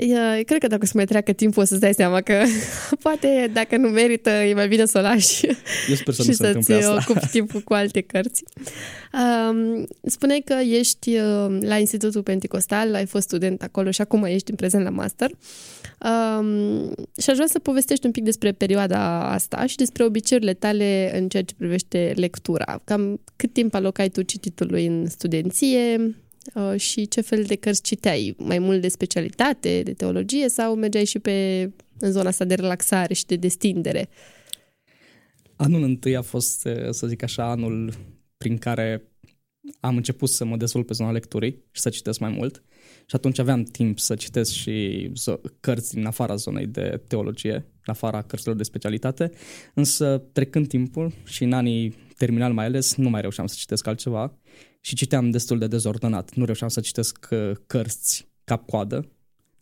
Eu 0.04 0.44
cred 0.46 0.60
că 0.60 0.68
dacă 0.68 0.82
o 0.84 0.86
să 0.86 0.92
mai 0.96 1.06
treacă 1.06 1.32
timpul 1.32 1.62
o 1.62 1.66
să-ți 1.66 1.80
dai 1.80 1.94
seama 1.94 2.22
că 2.22 2.44
poate 3.04 3.50
dacă 3.54 3.78
nu 3.78 3.88
merită, 3.88 4.30
e 4.30 4.54
mai 4.54 4.68
bine 4.68 4.86
să 4.86 4.98
o 4.98 5.02
lași 5.02 5.46
Eu 5.90 5.96
sper 5.96 6.14
să 6.14 6.22
și 6.24 6.28
nu 6.28 6.34
se 6.34 6.44
să-ți 6.44 6.56
întâmple 6.56 6.76
asta. 6.76 7.06
ocupi 7.10 7.28
timpul 7.38 7.62
cu 7.62 7.74
alte 7.74 8.02
cărți. 8.02 8.44
Um, 9.14 9.88
spuneai 10.04 10.42
că 10.46 10.54
ești 10.54 11.16
uh, 11.16 11.58
la 11.60 11.78
Institutul 11.78 12.24
Pentecostal, 12.24 12.96
ai 12.96 13.06
fost 13.06 13.24
student 13.28 13.62
acolo 13.62 13.92
și 13.92 14.02
acum 14.02 14.24
ești 14.24 14.50
în 14.50 14.56
prezent 14.56 14.84
la 14.84 14.90
master. 14.90 15.30
Um, 15.30 16.88
și 17.22 17.30
aș 17.30 17.36
vrea 17.36 17.48
să 17.48 17.60
povestești 17.60 18.06
un 18.06 18.12
pic 18.12 18.24
despre 18.24 18.52
perioada 18.52 19.32
asta 19.32 19.66
și 19.66 19.76
despre 19.76 20.04
obiceiurile 20.04 20.54
tale 20.54 21.12
în 21.18 21.28
ceea 21.28 21.44
ce 21.44 21.54
privește 21.58 22.14
lectura. 22.16 22.82
Cam 22.84 23.20
cât 23.36 23.54
timp 23.54 23.74
alocați 23.74 24.10
tu 24.10 24.22
cititului 24.22 24.86
în 24.86 25.10
studenție 25.10 25.96
uh, 26.00 26.14
și 26.76 27.08
ce 27.08 27.22
fel 27.22 27.44
de 27.44 27.56
cărți 27.56 27.82
citeai? 27.82 28.36
Mai 28.38 28.60
mult 28.60 28.82
de 28.82 28.88
specialitate, 28.88 29.82
de 29.84 29.94
teologie 29.94 30.50
sau 30.50 30.76
mergeai 30.76 31.06
și 31.06 31.20
pe 31.20 31.70
în 32.00 32.12
zona 32.12 32.28
asta 32.30 32.46
de 32.46 32.56
relaxare 32.56 33.14
și 33.14 33.26
de 33.26 33.36
destindere? 33.36 34.10
Anul 35.56 35.84
întâi 35.84 36.16
a 36.16 36.22
fost, 36.22 36.66
eh, 36.66 36.90
să 36.90 37.08
zic 37.08 37.24
așa, 37.24 37.50
anul 37.50 37.94
prin 38.38 38.58
care 38.58 39.04
am 39.80 39.96
început 39.96 40.30
să 40.30 40.46
mă 40.46 40.58
dezvolt 40.58 40.86
pe 40.86 40.94
zona 40.94 41.12
lecturii 41.12 41.64
și 41.72 41.82
să 41.82 41.90
citesc 41.90 42.20
mai 42.20 42.30
mult. 42.30 42.64
Și 43.06 43.16
atunci 43.16 43.40
aveam 43.40 43.64
timp 43.64 44.00
să 44.00 44.16
citesc 44.16 44.52
și 44.52 45.08
zo- 45.10 45.42
cărți 45.60 45.94
din 45.94 46.06
afara 46.06 46.36
zonei 46.36 46.66
de 46.66 47.02
teologie, 47.08 47.54
în 47.54 47.86
afara 47.86 48.22
cărților 48.22 48.56
de 48.56 48.64
specialitate, 48.64 49.32
însă 49.74 50.24
trecând 50.32 50.68
timpul 50.68 51.14
și 51.26 51.44
în 51.44 51.54
anii 51.54 51.96
terminali 52.18 52.54
mai 52.54 52.66
ales, 52.66 52.96
nu 52.96 53.10
mai 53.10 53.22
reușeam 53.22 53.48
să 53.48 53.56
citesc 53.58 53.88
altceva 53.88 54.38
și 54.82 54.96
citeam 54.96 55.30
destul 55.30 55.58
de 55.60 55.68
dezordonat. 55.68 56.34
Nu 56.34 56.46
reușeam 56.46 56.70
să 56.70 56.80
citesc 56.80 57.28
eh, 57.30 57.52
cărți 57.68 58.28
cap-coadă, 58.44 59.08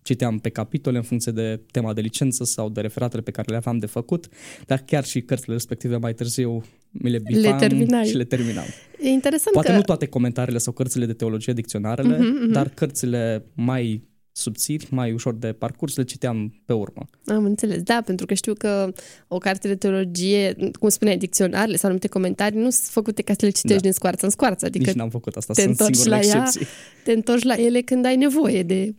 citeam 0.01 0.39
pe 0.39 0.49
capitole 0.49 0.97
în 0.97 1.03
funcție 1.03 1.31
de 1.31 1.61
tema 1.71 1.93
de 1.93 2.01
licență 2.01 2.43
sau 2.43 2.69
de 2.69 2.81
referatele 2.81 3.21
pe 3.21 3.31
care 3.31 3.47
le 3.49 3.55
aveam 3.55 3.77
de 3.77 3.85
făcut, 3.85 4.27
dar 4.65 4.79
chiar 4.85 5.03
și 5.05 5.21
cărțile 5.21 5.53
respective 5.53 5.97
mai 5.97 6.13
târziu 6.13 6.63
mi 6.91 7.09
le 7.09 7.19
bifam 7.19 7.57
terminai. 7.57 8.05
și 8.05 8.15
le 8.15 8.23
terminam. 8.23 8.65
E 9.01 9.07
interesant 9.09 9.53
Poate 9.53 9.69
că... 9.69 9.75
nu 9.75 9.81
toate 9.81 10.05
comentariile 10.05 10.57
sau 10.59 10.73
cărțile 10.73 11.05
de 11.05 11.13
teologie, 11.13 11.53
dicționarele, 11.53 12.17
Mhm, 12.17 12.27
mhm. 12.43 12.51
dar 12.51 12.69
cărțile 12.69 13.45
mai 13.53 14.07
subțiri, 14.39 14.87
mai 14.89 15.11
ușor 15.11 15.33
de 15.33 15.51
parcurs, 15.53 15.95
le 15.95 16.03
citeam 16.03 16.61
pe 16.65 16.73
urmă. 16.73 17.05
Am 17.25 17.43
înțeles, 17.45 17.81
da, 17.81 18.01
pentru 18.05 18.25
că 18.25 18.33
știu 18.33 18.53
că 18.53 18.91
o 19.27 19.37
carte 19.37 19.67
de 19.67 19.75
teologie, 19.75 20.55
cum 20.79 20.89
spuneai, 20.89 21.17
dicționarele 21.17 21.75
sau 21.75 21.85
anumite 21.85 22.07
comentarii, 22.07 22.59
nu 22.59 22.69
sunt 22.69 22.85
făcute 22.87 23.21
ca 23.21 23.33
să 23.33 23.45
le 23.45 23.49
citești 23.51 23.75
Da. 23.75 23.81
din 23.81 23.91
scoarță 23.91 24.25
în 24.25 24.31
scoarță, 24.31 24.65
Adică 24.65 24.77
adică 24.77 24.89
Nici 24.89 24.99
n-am 24.99 25.09
făcut 25.09 25.35
asta, 25.35 25.53
te 25.53 25.61
sunt 25.61 25.71
întorci 25.79 25.95
singurele 25.95 26.27
la 26.31 26.37
ea. 26.37 26.43
excepții. 26.43 26.67
te 27.03 27.11
întorci 27.11 27.43
la 27.43 27.53
ele 27.55 27.81
când 27.81 28.05
ai 28.05 28.15
nevoie 28.15 28.63
de... 28.63 28.95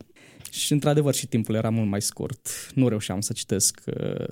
Și 0.51 0.71
într-adevăr 0.71 1.13
și 1.13 1.27
timpul 1.27 1.55
era 1.55 1.69
mult 1.69 1.89
mai 1.89 2.01
scurt. 2.01 2.47
Nu 2.75 2.87
reușeam 2.87 3.21
să 3.21 3.33
citesc 3.33 3.81
uh, 3.85 4.25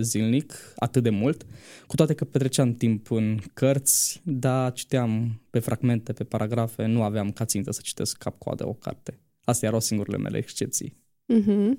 zilnic 0.00 0.72
atât 0.76 1.02
de 1.02 1.10
mult, 1.10 1.46
cu 1.86 1.96
toate 1.96 2.14
că 2.14 2.24
petreceam 2.24 2.74
timp 2.74 3.10
în 3.10 3.38
cărți, 3.54 4.20
dar 4.24 4.72
citeam 4.72 5.40
pe 5.50 5.58
fragmente, 5.58 6.12
pe 6.12 6.24
paragrafe, 6.24 6.86
nu 6.86 7.02
aveam 7.02 7.30
ca 7.30 7.44
țintă 7.44 7.72
să 7.72 7.80
citesc 7.82 8.16
cap-coadă 8.16 8.68
o 8.68 8.72
carte. 8.72 9.18
Astea 9.44 9.68
erau 9.68 9.80
singurele 9.80 10.16
mele 10.16 10.38
excepții. 10.38 10.96
Mhm. 11.26 11.78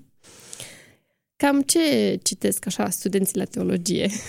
Cam 1.36 1.62
ce 1.62 2.20
citesc 2.24 2.65
așa 2.65 2.89
studenții 2.89 3.38
la 3.38 3.46
teologie? 3.46 4.10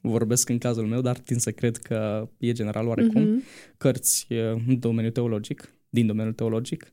Vorbesc 0.00 0.48
în 0.48 0.58
cazul 0.58 0.86
meu, 0.86 1.00
dar 1.00 1.18
tind 1.18 1.40
să 1.40 1.52
cred 1.52 1.76
că 1.76 2.28
e 2.38 2.52
general 2.52 2.86
oarecum. 2.86 3.22
Mhm. 3.22 3.42
cărți 3.76 4.26
eh, 4.28 4.50
în 4.66 4.78
domeniul 4.78 5.12
teologic, 5.12 5.72
din 5.88 6.06
domeniul 6.06 6.34
teologic, 6.34 6.92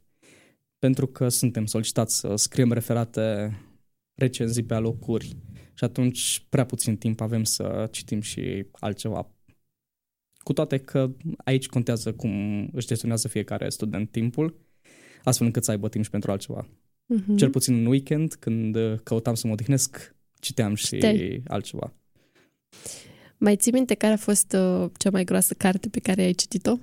pentru 0.80 1.08
că 1.08 1.30
suntem 1.30 1.66
solicitați 1.66 2.20
să 2.20 2.36
scriem 2.36 2.72
referate 2.72 3.58
recenzii 4.16 4.64
pe 4.64 4.74
alocuri 4.74 5.36
și 5.74 5.84
atunci 5.84 6.46
prea 6.50 6.66
puțin 6.66 6.98
timp 6.98 7.22
avem 7.22 7.44
să 7.44 7.88
citim 7.92 8.22
și 8.22 8.66
altceva. 8.72 9.33
Cu 10.44 10.54
toate 10.54 10.78
că 10.78 11.10
aici 11.44 11.66
contează 11.68 12.14
cum 12.14 12.64
își 12.74 12.88
gestionează 12.88 13.28
fiecare 13.28 13.70
student 13.70 14.12
timpul, 14.12 14.60
astfel 15.24 15.46
încât 15.48 15.64
să 15.64 15.72
aibă 15.72 15.90
timp 15.90 16.04
și 16.04 16.10
pentru 16.10 16.32
altceva. 16.32 16.68
Mhm. 17.06 17.36
Cel 17.36 17.50
puțin 17.50 17.76
în 17.76 17.86
weekend, 17.86 18.34
când 18.34 18.76
eh, 18.76 18.94
căutam 19.04 19.34
să 19.36 19.48
mă 19.48 19.54
odihnesc, 19.54 20.16
citeam 20.40 20.76
și 20.76 20.86
Citeai. 20.86 21.44
altceva. 21.48 21.94
Mai 23.38 23.56
ții 23.56 23.72
minte 23.72 23.94
care 23.94 24.14
a 24.14 24.18
fost 24.18 24.54
uh, 24.54 24.90
cea 24.98 25.10
mai 25.10 25.24
groasă 25.24 25.54
carte 25.54 25.90
pe 25.90 26.00
care 26.00 26.22
ai 26.22 26.34
citit-o? 26.34 26.78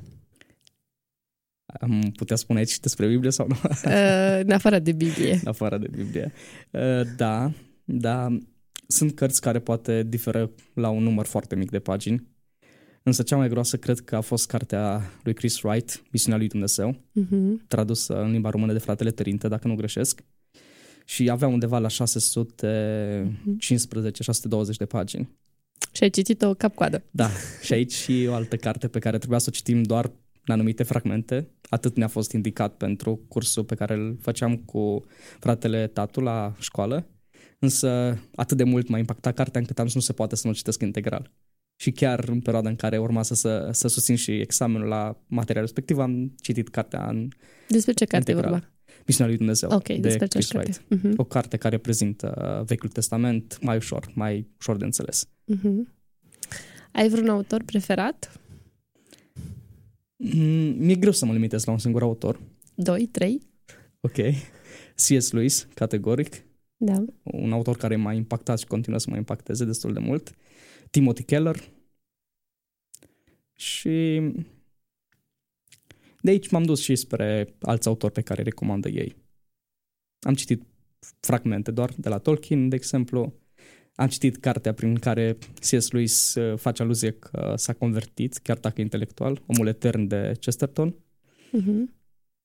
Am 1.80 2.12
putea 2.16 2.36
spune 2.36 2.58
aici 2.58 2.78
despre 2.78 3.08
Biblie 3.08 3.30
sau 3.30 3.46
nu? 3.46 3.54
Uh, 3.84 4.40
în 4.42 4.50
afară 4.50 4.78
de 4.78 4.92
Biblie. 4.92 5.32
în 5.32 5.46
afară 5.48 5.78
de 5.78 5.88
Biblie. 5.88 6.32
Uh, 6.70 7.00
Da, 7.16 7.52
da, 7.84 8.38
sunt 8.86 9.14
cărți 9.14 9.40
care 9.40 9.58
poate 9.58 10.02
diferă 10.02 10.50
la 10.74 10.88
un 10.88 11.02
număr 11.02 11.26
foarte 11.26 11.56
mic 11.56 11.70
de 11.70 11.78
pagini, 11.78 12.26
însă 13.02 13.22
cea 13.22 13.36
mai 13.36 13.48
groasă 13.48 13.76
cred 13.76 14.00
că 14.00 14.16
a 14.16 14.20
fost 14.20 14.46
cartea 14.46 15.02
lui 15.22 15.34
Chris 15.34 15.62
Wright, 15.62 16.02
Misiunea 16.10 16.38
lui 16.38 16.48
Dumnezeu, 16.48 16.96
Mhm. 17.12 17.66
tradusă 17.68 18.22
în 18.22 18.30
limba 18.30 18.50
română 18.50 18.72
de 18.72 18.78
fratele 18.78 19.10
Terinte, 19.10 19.48
dacă 19.48 19.68
nu 19.68 19.74
greșesc, 19.74 20.24
și 21.04 21.30
avea 21.30 21.48
undeva 21.48 21.78
la 21.78 21.88
615-620 21.88 24.76
de 24.76 24.86
pagini. 24.86 25.28
Și 25.92 26.02
ai 26.02 26.10
citit-o 26.10 26.54
cap-coadă. 26.54 27.02
Da, 27.10 27.28
și 27.62 27.72
aici 27.72 27.92
și 27.92 28.26
o 28.28 28.34
altă 28.34 28.56
carte 28.56 28.88
pe 28.88 28.98
care 28.98 29.18
trebuia 29.18 29.38
să 29.38 29.46
o 29.48 29.52
citim 29.52 29.82
doar 29.82 30.04
în 30.44 30.54
anumite 30.54 30.82
fragmente. 30.82 31.48
Atât 31.68 31.96
ne-a 31.96 32.08
fost 32.08 32.32
indicat 32.32 32.76
pentru 32.76 33.20
cursul 33.28 33.64
pe 33.64 33.74
care 33.74 33.94
îl 33.94 34.18
făceam 34.20 34.56
cu 34.56 35.04
fratele 35.38 35.86
Tatu 35.86 36.20
la 36.20 36.54
școală, 36.58 37.06
însă 37.58 38.18
atât 38.34 38.56
de 38.56 38.64
mult 38.64 38.88
m-a 38.88 38.98
impactat 38.98 39.34
cartea 39.34 39.60
încât 39.60 39.78
am 39.78 39.86
zis 39.86 39.94
nu 39.94 40.00
se 40.00 40.12
poate 40.12 40.36
să 40.36 40.42
nu 40.44 40.50
o 40.50 40.54
citesc 40.54 40.82
integral. 40.82 41.30
Și 41.80 41.90
chiar 41.90 42.24
în 42.28 42.40
perioada 42.40 42.68
în 42.68 42.76
care 42.76 42.98
urma 42.98 43.22
să, 43.22 43.34
să, 43.34 43.68
să 43.72 43.88
susțin 43.88 44.16
și 44.16 44.30
examenul 44.40 44.86
la 44.88 45.20
material 45.26 45.64
respectiv, 45.64 45.98
am 45.98 46.34
citit 46.40 46.68
cartea 46.68 47.08
în 47.08 47.28
Despre 47.68 47.92
ce 47.92 48.04
carte 48.04 48.30
e 48.30 48.34
Integral. 48.34 48.58
vorba? 48.60 48.74
Misiunea 49.06 49.28
lui 49.28 49.36
Dumnezeu 49.38 49.70
Ok, 49.70 49.86
de 49.86 49.96
despre 49.96 50.26
Chris 50.26 50.46
ce 50.46 50.52
carte. 50.54 50.70
Wright. 50.88 51.04
Mhm. 51.04 51.14
O 51.16 51.24
carte 51.24 51.56
care 51.56 51.78
prezintă 51.78 52.56
uh, 52.60 52.66
Vechiul 52.66 52.88
Testament 52.88 53.58
mai 53.62 53.76
ușor, 53.76 54.10
mai 54.14 54.48
ușor 54.58 54.76
de 54.76 54.84
înțeles. 54.84 55.28
Mhm. 55.44 55.92
Ai 56.92 57.08
vreun 57.08 57.28
autor 57.28 57.62
preferat? 57.62 58.40
Mm, 60.16 60.74
Mi-e 60.78 60.94
greu 60.94 61.12
să 61.12 61.26
mă 61.26 61.32
limitez 61.32 61.64
la 61.64 61.72
un 61.72 61.78
singur 61.78 62.02
autor. 62.02 62.40
Doi, 62.74 63.06
trei? 63.06 63.40
Ok. 64.00 64.16
C.S. 64.94 65.30
Lewis, 65.30 65.68
categoric. 65.74 66.44
Da. 66.76 67.04
Un 67.22 67.52
autor 67.52 67.76
care 67.76 67.96
m-a 67.96 68.12
impactat 68.12 68.58
și 68.58 68.66
continuă 68.66 68.98
să 68.98 69.06
mă 69.10 69.16
impacteze 69.16 69.64
destul 69.64 69.92
de 69.92 69.98
mult. 69.98 70.34
Timothy 70.90 71.22
Keller. 71.22 71.56
Și 73.52 74.20
de 76.20 76.30
aici 76.30 76.48
m-am 76.48 76.62
dus 76.62 76.80
și 76.80 76.96
spre 76.96 77.54
alți 77.60 77.88
autori 77.88 78.12
pe 78.12 78.20
care 78.20 78.38
îi 78.38 78.44
recomandă 78.44 78.88
ei. 78.88 79.16
Am 80.20 80.34
citit 80.34 80.62
fragmente 81.20 81.70
doar 81.70 81.92
de 81.96 82.08
la 82.08 82.18
Tolkien, 82.18 82.68
de 82.68 82.74
exemplu. 82.76 83.34
Am 83.94 84.08
citit 84.08 84.36
cartea 84.36 84.74
prin 84.74 84.94
care 84.94 85.38
C.S. 85.60 85.90
Lewis 85.90 86.34
uh, 86.34 86.58
face 86.58 86.82
aluzie 86.82 87.12
că 87.12 87.54
s-a 87.56 87.72
convertit, 87.72 88.36
chiar 88.36 88.58
dacă 88.58 88.80
intelectual, 88.80 89.42
Omul 89.46 89.66
Etern 89.66 90.06
de 90.06 90.36
Chesterton. 90.40 90.94
Mhm. 91.52 91.94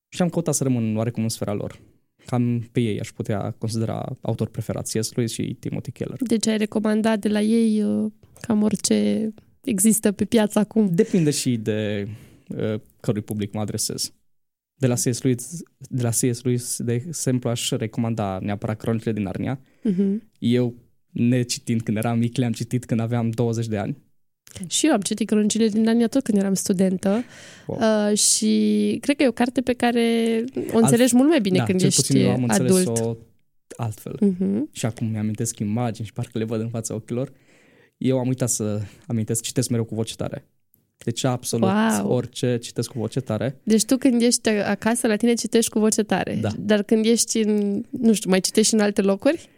Și 0.08 0.22
am 0.22 0.28
căutat 0.28 0.54
să 0.54 0.62
rămân 0.62 0.96
oarecum 0.96 1.22
în 1.22 1.28
sfera 1.28 1.52
lor. 1.52 1.80
Cam 2.26 2.68
pe 2.72 2.80
ei 2.80 3.00
aș 3.00 3.10
putea 3.10 3.54
considera 3.58 4.16
autor 4.20 4.48
preferat, 4.48 4.88
C.S. 4.88 5.12
Lewis 5.14 5.32
și 5.32 5.56
Timothy 5.60 5.90
Keller. 5.90 6.18
Deci 6.20 6.46
ai 6.46 6.56
recomandat 6.56 7.18
de 7.18 7.28
la 7.28 7.40
ei 7.40 7.82
uh, 7.82 8.12
cam 8.40 8.62
orice 8.62 9.30
există 9.64 10.12
pe 10.12 10.24
piață 10.24 10.58
acum. 10.58 10.88
Depinde 10.94 11.30
și 11.30 11.56
de 11.56 12.08
uh, 12.48 12.80
cărui 13.00 13.22
public 13.22 13.52
mă 13.52 13.60
adresez. 13.60 14.12
De 14.78 14.86
la 14.86 14.94
C.S. 14.94 15.22
Lewis, 15.22 15.62
de 15.78 16.02
la 16.02 16.10
C.S. 16.10 16.42
Lewis, 16.42 16.76
de 16.82 16.92
exemplu, 16.92 17.48
aș 17.48 17.70
recomanda 17.70 18.38
neapărat 18.42 18.76
Cronicile 18.76 19.12
din 19.12 19.22
Narnia. 19.22 19.60
Mhm. 19.82 20.22
Eu 20.38 20.74
necitind 21.10 21.82
când 21.82 21.96
eram 21.96 22.18
mic, 22.18 22.36
le-am 22.36 22.52
citit 22.52 22.84
când 22.84 23.00
aveam 23.00 23.30
20 23.30 23.66
de 23.66 23.78
ani. 23.78 23.96
Și 24.66 24.86
eu 24.86 24.92
am 24.92 25.00
citit 25.00 25.26
cronicile 25.26 25.68
din 25.68 25.82
Narnia 25.82 26.08
tot 26.08 26.22
când 26.22 26.38
eram 26.38 26.54
studentă 26.54 27.24
Wow. 27.66 27.78
uh, 28.10 28.16
și 28.18 28.98
cred 29.00 29.16
că 29.16 29.22
e 29.22 29.28
o 29.28 29.32
carte 29.32 29.60
pe 29.60 29.72
care 29.72 30.44
o 30.72 30.78
înțelegi 30.78 31.16
mult 31.16 31.28
mai 31.28 31.40
bine 31.40 31.58
da, 31.58 31.64
când 31.64 31.78
cel 31.78 31.88
ești 31.88 32.00
puțin 32.00 32.20
eu 32.20 32.30
am 32.30 32.44
adult. 32.48 32.70
înțeles-o 32.70 33.16
altfel. 33.76 34.16
Mhm. 34.20 34.68
Și 34.72 34.86
acum 34.86 35.06
mi-amintesc 35.06 35.58
imagini 35.58 36.06
și 36.06 36.12
parcă 36.12 36.38
le 36.38 36.44
văd 36.44 36.60
în 36.60 36.68
fața 36.68 36.94
ochilor. 36.94 37.30
Eu 37.96 38.18
am 38.18 38.28
uitat 38.28 38.48
să 38.50 38.80
amintesc, 39.06 39.42
citesc 39.42 39.68
mereu 39.68 39.84
cu 39.84 39.94
voce 39.94 40.14
tare. 40.14 40.48
Deci 41.04 41.24
absolut 41.24 41.68
Wow. 41.68 42.10
orice 42.12 42.58
citesc 42.58 42.90
cu 42.90 42.98
voce 42.98 43.20
tare. 43.20 43.60
Deci 43.62 43.84
tu 43.84 43.96
când 43.96 44.22
ești 44.22 44.48
acasă 44.48 45.06
la 45.06 45.16
tine 45.16 45.34
citești 45.34 45.70
cu 45.70 45.78
voce 45.78 46.02
tare, 46.02 46.38
Da. 46.40 46.48
dar 46.58 46.82
când 46.82 47.04
ești 47.04 47.38
în, 47.38 47.82
nu 47.90 48.12
știu, 48.12 48.30
mai 48.30 48.40
citești 48.40 48.74
în 48.74 48.80
alte 48.80 49.00
locuri? 49.02 49.48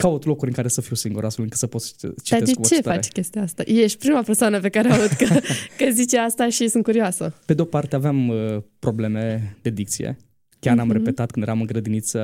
Caut 0.00 0.24
locuri 0.24 0.50
în 0.50 0.56
care 0.56 0.68
să 0.68 0.80
fiu 0.80 0.94
singur, 0.94 1.24
astfel 1.24 1.44
încât 1.44 1.58
să 1.58 1.66
pot 1.66 1.80
să 1.80 1.90
citesc 2.22 2.28
Dar 2.28 2.42
de 2.42 2.52
cu 2.52 2.60
voce 2.60 2.74
ce 2.74 2.80
tare. 2.80 2.96
faci 2.96 3.08
chestia 3.08 3.42
asta? 3.42 3.62
Ești 3.66 3.98
prima 3.98 4.22
persoană 4.22 4.60
pe 4.60 4.68
care 4.68 4.88
aud 4.92 5.08
că, 5.08 5.24
că 5.78 5.90
zice 5.90 6.18
asta 6.18 6.48
și 6.48 6.68
sunt 6.68 6.84
curioasă. 6.84 7.34
Pe 7.46 7.54
de 7.54 7.62
o 7.62 7.64
parte 7.64 7.94
aveam 7.94 8.28
uh, 8.28 8.62
probleme 8.78 9.56
de 9.62 9.70
dicție. 9.70 10.16
Chiar 10.60 10.78
am 10.78 10.86
Mhm. 10.86 10.96
repetat 10.96 11.30
când 11.30 11.44
eram 11.46 11.60
în 11.60 11.66
grădiniță, 11.66 12.20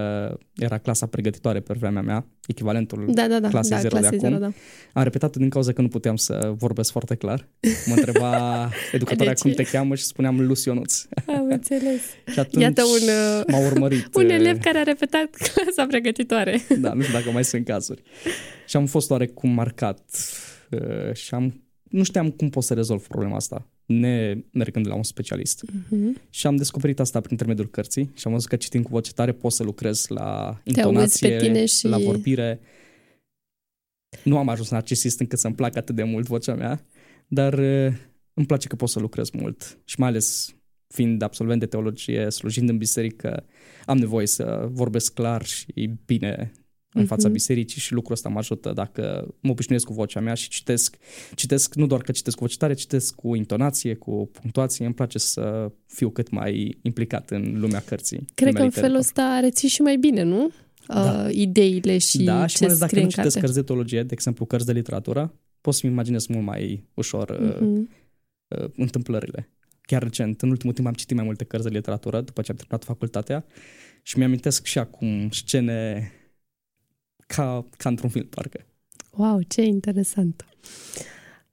era 0.54 0.78
clasa 0.78 1.06
pregătitoare 1.06 1.60
pe 1.60 1.74
vremea 1.78 2.02
mea, 2.02 2.26
echivalentul 2.46 3.04
Da, 3.08 3.26
da, 3.28 3.40
da. 3.40 3.48
Clasei 3.48 3.70
da, 3.70 3.76
zero 3.80 3.94
de 3.94 4.00
clasei 4.00 4.18
acum. 4.18 4.28
zero, 4.28 4.40
da. 4.40 4.50
Am 4.92 5.02
repetat 5.02 5.36
din 5.36 5.48
cauza 5.48 5.72
că 5.72 5.80
nu 5.82 5.88
puteam 5.88 6.16
să 6.16 6.52
vorbesc 6.56 6.90
foarte 6.90 7.14
clar. 7.14 7.48
Mă 7.86 7.94
întreba 7.96 8.30
educatoarea 8.92 9.32
Deci- 9.32 9.42
cum 9.42 9.50
te 9.52 9.62
cheamă 9.62 9.94
și 9.94 10.04
spuneam 10.04 10.46
Lucionuț. 10.46 11.02
Am 11.26 11.46
înțeles. 11.50 12.00
Și 12.32 12.38
atunci 12.38 12.62
Iată 12.62 12.82
un, 12.82 13.08
uh, 13.08 13.42
m-a 13.46 13.66
urmărit. 13.66 14.14
Un 14.14 14.24
uh, 14.24 14.30
elev 14.32 14.58
care 14.58 14.78
a 14.78 14.82
repetat 14.82 15.28
clasa 15.54 15.86
pregătitoare. 15.86 16.60
Da, 16.78 16.92
nu 16.92 17.00
știu 17.00 17.14
dacă 17.18 17.30
mai 17.30 17.44
sunt 17.44 17.64
cazuri. 17.64 18.02
Și 18.68 18.76
am 18.76 18.86
fost 18.86 19.10
oarecum 19.10 19.50
marcat 19.50 20.00
uh, 20.70 21.14
și 21.14 21.34
am, 21.34 21.64
nu 21.90 22.02
știam 22.02 22.30
cum 22.30 22.48
pot 22.48 22.62
să 22.62 22.74
rezolv 22.74 23.06
problema 23.06 23.36
asta, 23.36 23.68
ne 23.86 24.36
mergând 24.52 24.86
la 24.86 24.94
un 24.94 25.02
specialist. 25.02 25.64
Mhm. 25.88 26.20
Și 26.30 26.46
am 26.46 26.56
descoperit 26.56 27.00
asta 27.00 27.18
prin 27.18 27.30
intermediul 27.32 27.68
cărții 27.68 28.10
și 28.14 28.26
am 28.26 28.32
văzut 28.32 28.48
că 28.48 28.56
citind 28.56 28.84
cu 28.84 28.90
voce 28.90 29.12
tare 29.12 29.32
pot 29.32 29.52
să 29.52 29.62
lucrez 29.62 30.06
la 30.08 30.46
auzi 30.46 30.60
intonație, 30.64 31.28
pe 31.28 31.36
tine 31.36 31.64
și- 31.66 31.86
la 31.86 31.98
vorbire. 31.98 32.60
Nu 34.24 34.38
am 34.38 34.48
ajuns 34.48 34.70
narcisist 34.70 35.20
încât 35.20 35.38
să-mi 35.38 35.54
placă 35.54 35.78
atât 35.78 35.94
de 35.94 36.02
mult 36.02 36.26
vocea 36.26 36.54
mea, 36.54 36.86
dar 37.28 37.52
uh, 37.58 37.92
îmi 38.34 38.46
place 38.46 38.68
că 38.68 38.76
pot 38.76 38.88
să 38.88 38.98
lucrez 39.00 39.30
mult 39.30 39.78
și 39.84 40.00
mai 40.00 40.08
ales 40.08 40.54
fiind 40.88 41.22
absolvent 41.22 41.60
de 41.60 41.66
teologie, 41.66 42.30
slujind 42.30 42.68
în 42.68 42.78
biserică, 42.78 43.44
am 43.86 43.98
nevoie 43.98 44.26
să 44.26 44.68
vorbesc 44.70 45.14
clar 45.14 45.44
și 45.44 45.90
bine 46.06 46.52
în 46.96 47.06
fața 47.06 47.24
Mhm. 47.24 47.32
bisericii 47.32 47.80
și 47.80 47.92
lucrul 47.92 48.14
ăsta 48.14 48.28
mă 48.28 48.38
ajută 48.38 48.72
dacă 48.72 49.34
mă 49.40 49.50
obișnuiesc 49.50 49.84
cu 49.86 49.92
vocea 49.92 50.20
mea 50.20 50.34
și 50.34 50.48
citesc, 50.48 50.96
citesc 51.34 51.74
nu 51.74 51.86
doar 51.86 52.00
că 52.02 52.12
citesc 52.12 52.36
cu 52.36 52.42
voce 52.44 52.56
tare, 52.56 52.74
citesc 52.74 53.14
cu 53.14 53.34
intonație, 53.34 53.94
cu 53.94 54.30
punctuație, 54.40 54.84
îmi 54.84 54.94
place 54.94 55.18
să 55.18 55.72
fiu 55.86 56.10
cât 56.10 56.30
mai 56.30 56.78
implicat 56.82 57.30
în 57.30 57.60
lumea 57.60 57.80
cărții. 57.80 58.16
Cred 58.34 58.36
că 58.36 58.44
lumea 58.44 58.62
în 58.64 58.70
felul 58.70 58.96
literară. 58.96 59.28
ăsta 59.28 59.40
reții 59.40 59.68
și 59.68 59.80
mai 59.80 59.96
bine, 59.96 60.22
nu? 60.22 60.50
Da. 60.86 61.24
Uh, 61.26 61.34
ideile 61.34 61.98
și 61.98 62.22
Da, 62.22 62.46
și 62.46 62.56
ce 62.56 62.64
mai 62.64 62.68
ales 62.68 62.78
dacă 62.78 62.86
scrie 62.86 63.00
nu 63.00 63.06
în 63.06 63.10
citesc 63.10 63.34
carte. 63.34 63.40
cărți 63.40 63.54
de 63.54 63.62
teologie, 63.62 64.02
de 64.02 64.12
exemplu 64.12 64.44
cărți 64.44 64.66
de 64.66 64.72
literatură, 64.72 65.34
pot 65.60 65.74
să-mi 65.74 65.92
imaginez 65.92 66.26
mult 66.26 66.44
mai 66.44 66.88
ușor 66.94 67.28
uh, 67.30 67.56
Mhm. 67.60 67.88
uh, 68.58 68.68
întâmplările. 68.76 69.50
Chiar 69.82 70.02
recent, 70.02 70.42
în 70.42 70.50
ultimul 70.50 70.74
timp 70.74 70.86
am 70.86 70.92
citit 70.92 71.16
mai 71.16 71.24
multe 71.24 71.44
cărți 71.44 71.66
de 71.68 71.72
literatură 71.74 72.20
după 72.20 72.42
ce 72.42 72.50
am 72.50 72.56
terminat 72.56 72.84
facultatea 72.84 73.44
și 74.02 74.18
mi-amintesc 74.18 74.64
și 74.64 74.78
acum 74.78 75.28
scene 75.30 76.10
ca, 77.36 77.64
ca 77.76 77.88
într-un 77.88 78.10
film, 78.10 78.26
parcă. 78.26 78.66
Wow, 79.10 79.42
ce 79.48 79.62
interesant. 79.62 80.44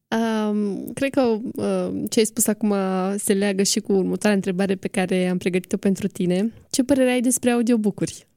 Um, 0.08 0.86
cred 0.94 1.10
că 1.10 1.22
uh, 1.22 2.04
ce 2.10 2.20
ai 2.20 2.26
spus 2.26 2.48
acum 2.48 2.74
se 3.18 3.34
leagă 3.34 3.64
și 3.64 3.80
cu 3.80 3.92
următoarea 3.92 4.36
întrebare 4.36 4.76
pe 4.76 4.88
care 4.88 5.28
am 5.28 5.38
pregătit-o 5.38 5.78
pentru 5.78 6.08
tine. 6.08 6.54
Ce 6.70 6.84
părere 6.84 7.10
ai 7.10 7.22
despre 7.22 7.52
audiobook-uri? 7.52 8.28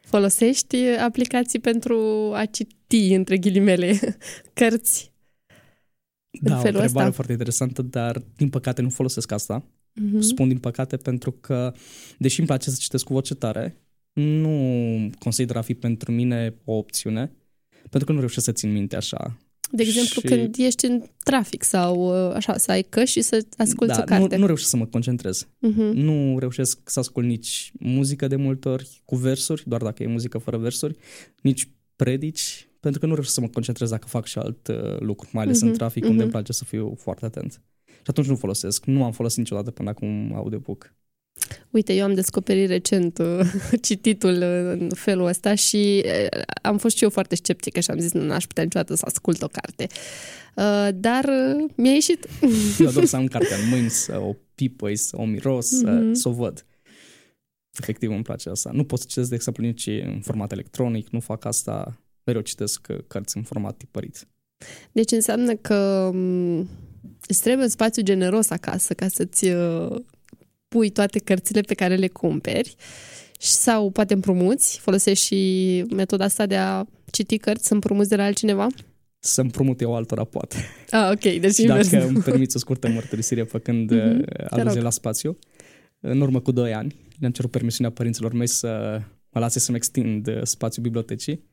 Folosești 0.00 0.76
aplicații 0.86 1.58
pentru 1.58 1.96
a 2.34 2.44
citi, 2.44 3.14
între 3.14 3.38
ghilimele, 3.38 3.98
cărți? 4.58 5.12
Da, 6.40 6.56
o 6.56 6.60
felul 6.60 6.80
întrebare 6.80 7.06
ăsta. 7.06 7.10
foarte 7.10 7.32
interesantă, 7.32 7.82
dar 7.82 8.22
din 8.36 8.48
păcate 8.48 8.82
nu 8.82 8.88
folosesc 8.88 9.32
asta. 9.32 9.64
Mhm. 9.92 10.20
Spun 10.20 10.48
din 10.48 10.58
păcate 10.58 10.96
pentru 10.96 11.32
că, 11.32 11.72
deși 12.18 12.38
îmi 12.38 12.48
place 12.48 12.70
să 12.70 12.76
citesc 12.80 13.04
cu 13.04 13.12
voce 13.12 13.34
tare, 13.34 13.76
nu 14.12 15.10
consider 15.18 15.56
a 15.56 15.60
fi 15.60 15.74
pentru 15.74 16.12
mine 16.12 16.54
o 16.64 16.72
opțiune, 16.72 17.32
pentru 17.80 18.04
că 18.04 18.12
nu 18.12 18.18
reușesc 18.18 18.44
să 18.44 18.52
țin 18.52 18.72
minte 18.72 18.96
așa. 18.96 19.36
De 19.74 19.82
exemplu, 19.82 20.20
Și- 20.20 20.26
când 20.26 20.54
ești 20.58 20.84
în 20.84 21.02
trafic 21.24 21.62
sau 21.62 22.26
uh, 22.28 22.34
așa, 22.34 22.56
să 22.56 22.70
ai 22.70 22.82
căști 22.82 23.10
și 23.10 23.20
să 23.20 23.44
asculti 23.56 23.92
da, 23.92 24.00
o 24.00 24.04
carte. 24.04 24.34
Nu, 24.34 24.40
nu 24.40 24.46
reușesc 24.46 24.70
să 24.70 24.76
mă 24.76 24.86
concentrez. 24.86 25.48
Mhm. 25.58 25.82
Nu 25.82 26.38
reușesc 26.38 26.90
să 26.90 26.98
ascult 26.98 27.26
nici 27.26 27.72
muzică 27.78 28.26
de 28.26 28.36
multe 28.36 28.68
ori 28.68 29.02
cu 29.04 29.16
versuri, 29.16 29.62
doar 29.66 29.82
dacă 29.82 30.02
e 30.02 30.06
muzică 30.06 30.38
fără 30.38 30.56
versuri, 30.58 30.96
nici 31.42 31.68
predici, 31.96 32.68
pentru 32.80 33.00
că 33.00 33.06
nu 33.06 33.12
reușesc 33.12 33.34
să 33.34 33.40
mă 33.40 33.48
concentrez 33.48 33.90
dacă 33.90 34.06
fac 34.08 34.26
și 34.26 34.38
alt 34.38 34.68
uh, 34.68 34.98
lucru, 34.98 35.28
mai 35.32 35.44
ales 35.44 35.60
Mhm, 35.60 35.66
în 35.70 35.76
trafic, 35.76 36.02
unde 36.02 36.14
mhm. 36.14 36.22
îmi 36.22 36.30
place 36.32 36.52
să 36.52 36.64
fiu 36.64 36.94
foarte 36.98 37.24
atent. 37.24 37.62
Și 37.86 38.08
atunci 38.08 38.26
nu 38.26 38.36
folosesc. 38.36 38.84
Nu 38.84 39.04
am 39.04 39.12
folosit 39.12 39.38
niciodată 39.38 39.70
până 39.70 39.88
acum 39.88 40.32
audiobook. 40.34 40.94
Uite, 41.70 41.92
eu 41.94 42.04
am 42.04 42.14
descoperit 42.14 42.68
recent 42.68 43.18
uh, 43.18 43.40
cititul 43.88 44.32
uh, 44.36 44.80
în 44.80 44.90
felul 44.94 45.26
ăsta 45.26 45.54
și 45.54 46.04
uh, 46.04 46.40
am 46.62 46.78
fost 46.78 46.96
și 46.96 47.02
eu 47.02 47.10
foarte 47.10 47.34
sceptică 47.34 47.80
și 47.80 47.90
am 47.90 47.98
zis 47.98 48.12
nu 48.12 48.32
aș 48.32 48.44
putea 48.46 48.62
niciodată 48.62 48.94
să 48.94 49.02
ascult 49.06 49.42
o 49.42 49.46
carte. 49.46 49.86
Uh, 50.56 50.88
dar 50.94 51.24
uh, 51.24 51.70
mi-a 51.76 51.92
ieșit. 51.92 52.26
Eu 52.80 52.86
ador 52.88 53.04
să 53.04 53.16
am 53.16 53.26
cartea 53.34 53.56
în 53.56 53.68
mâini, 53.68 53.90
să 53.90 54.18
o 54.18 54.36
pipăi, 54.54 54.96
să 54.96 55.16
o 55.18 55.24
miros, 55.24 55.68
să, 55.68 55.90
Mhm. 55.90 56.12
să 56.12 56.28
o 56.28 56.32
văd. 56.32 56.66
Efectiv 57.80 58.10
îmi 58.10 58.22
place 58.22 58.48
asta. 58.50 58.70
Nu 58.72 58.84
pot 58.84 58.98
să 58.98 59.04
citesc, 59.08 59.28
de 59.28 59.34
exemplu, 59.34 59.64
nici 59.64 59.86
în 59.86 60.20
format 60.22 60.52
electronic, 60.52 61.08
nu 61.08 61.20
fac 61.20 61.44
asta. 61.44 62.00
Mereu 62.24 62.40
citesc 62.42 62.86
uh, 62.90 62.98
cărți 63.06 63.36
în 63.36 63.42
format 63.42 63.76
tipărit. 63.76 64.26
Deci 64.92 65.10
înseamnă 65.10 65.54
că 65.54 66.08
um, 66.12 66.58
îți 67.26 67.42
trebuie 67.42 67.64
un 67.64 67.70
spațiu 67.70 68.02
generos 68.02 68.50
acasă 68.50 68.94
ca 68.94 69.08
să-ți 69.08 69.48
uh, 69.48 70.00
pui 70.72 70.90
toate 70.90 71.18
cărțile 71.18 71.60
pe 71.60 71.74
care 71.74 71.94
le 71.96 72.08
cumperi 72.08 72.74
și- 73.40 73.50
sau 73.50 73.90
poate 73.90 74.14
împrumuți, 74.14 74.78
folosești 74.78 75.24
și 75.26 75.84
metoda 75.94 76.24
asta 76.24 76.46
de 76.46 76.56
a 76.56 76.84
citi 77.10 77.36
cărți, 77.38 77.66
să 77.66 77.74
împrumuți 77.74 78.08
de 78.08 78.16
la 78.16 78.24
altcineva? 78.24 78.66
Să 79.18 79.40
împrumut 79.40 79.80
eu 79.80 79.94
altora, 79.94 80.24
poate. 80.24 80.56
Ah, 80.90 81.10
ok, 81.12 81.20
deci 81.40 81.54
Și 81.54 81.62
invers. 81.62 81.90
dacă 81.90 82.06
îmi 82.06 82.22
permiți 82.22 82.56
o 82.56 82.58
scurtă 82.58 82.88
mărturisire 82.88 83.42
făcând 83.42 83.90
Mhm, 83.90 84.00
mm-hmm, 84.22 84.24
te 84.26 84.42
aluzie 84.54 84.74
rog. 84.74 84.82
la 84.82 84.90
spațiu, 84.90 85.38
în 86.00 86.20
urmă 86.20 86.40
cu 86.40 86.50
2 86.52 86.74
ani 86.74 86.96
le-am 87.18 87.32
cerut 87.32 87.50
permisiunea 87.50 87.92
părinților 87.92 88.32
mei 88.32 88.46
să 88.46 89.00
mă 89.30 89.40
lase 89.40 89.58
să-mi 89.58 89.76
extind 89.76 90.26
uh, 90.26 90.40
spațiul 90.42 90.84
bibliotecii 90.84 91.50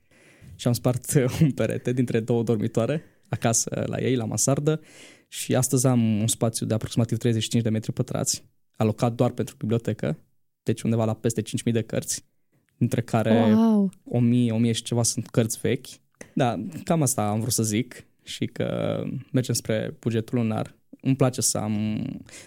și 0.55 0.67
am 0.67 0.73
spart 0.73 1.13
uh, 1.15 1.23
un 1.41 1.51
perete 1.51 1.93
dintre 1.93 2.19
două 2.19 2.43
dormitoare 2.43 3.03
acasă 3.29 3.83
la 3.87 3.99
ei, 4.01 4.15
la 4.15 4.25
mansardă 4.25 4.81
și 5.27 5.55
astăzi 5.55 5.87
am 5.87 6.19
un 6.19 6.27
spațiu 6.27 6.65
de 6.65 6.73
aproximativ 6.73 7.17
35 7.17 7.63
de 7.63 7.69
metri 7.69 7.93
pătrați 7.93 8.43
alocat 8.79 9.13
doar 9.13 9.31
pentru 9.31 9.55
bibliotecă, 9.57 10.17
deci 10.63 10.81
undeva 10.81 11.05
la 11.05 11.13
peste 11.13 11.41
5.000 11.41 11.47
de 11.71 11.81
cărți, 11.81 12.25
dintre 12.77 13.01
care 13.01 13.53
Wow. 13.55 13.91
1000, 14.03 14.51
1000 14.51 14.71
și 14.71 14.83
ceva 14.83 15.03
sunt 15.03 15.27
cărți 15.27 15.59
vechi. 15.59 15.87
Da, 16.33 16.65
cam 16.83 17.01
asta 17.01 17.29
am 17.29 17.39
vrut 17.39 17.53
să 17.53 17.63
zic 17.63 18.07
și 18.23 18.45
că 18.45 19.03
mergem 19.31 19.53
spre 19.53 19.95
bugetul 19.99 20.37
lunar. 20.37 20.75
Îmi 21.01 21.15
place 21.15 21.41
să 21.41 21.57
am... 21.57 21.73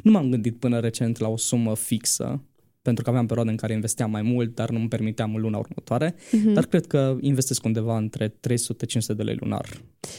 Nu 0.03 0.11
m-am 0.11 0.31
gândit 0.31 0.59
până 0.59 0.81
recent 0.81 1.19
la 1.19 1.29
o 1.29 1.37
sumă 1.37 1.77
fixă, 1.77 2.43
pentru 2.83 3.03
că 3.05 3.11
aveam 3.11 3.27
perioade 3.27 3.51
în 3.51 3.57
care 3.57 3.73
investeam 3.73 4.11
mai 4.11 4.23
mult, 4.23 4.55
dar 4.55 4.71
nu 4.71 4.79
îmi 4.79 4.89
permiteam 4.89 5.35
în 5.35 5.41
luna 5.41 5.59
următoare, 5.59 6.15
Mhm. 6.33 6.53
dar 6.53 6.67
cred 6.67 6.87
că 6.87 7.17
investesc 7.21 7.65
undeva 7.65 7.97
între 7.97 8.29
300-500 8.29 9.15
de 9.17 9.23
lei 9.23 9.37
lunar 9.41 9.67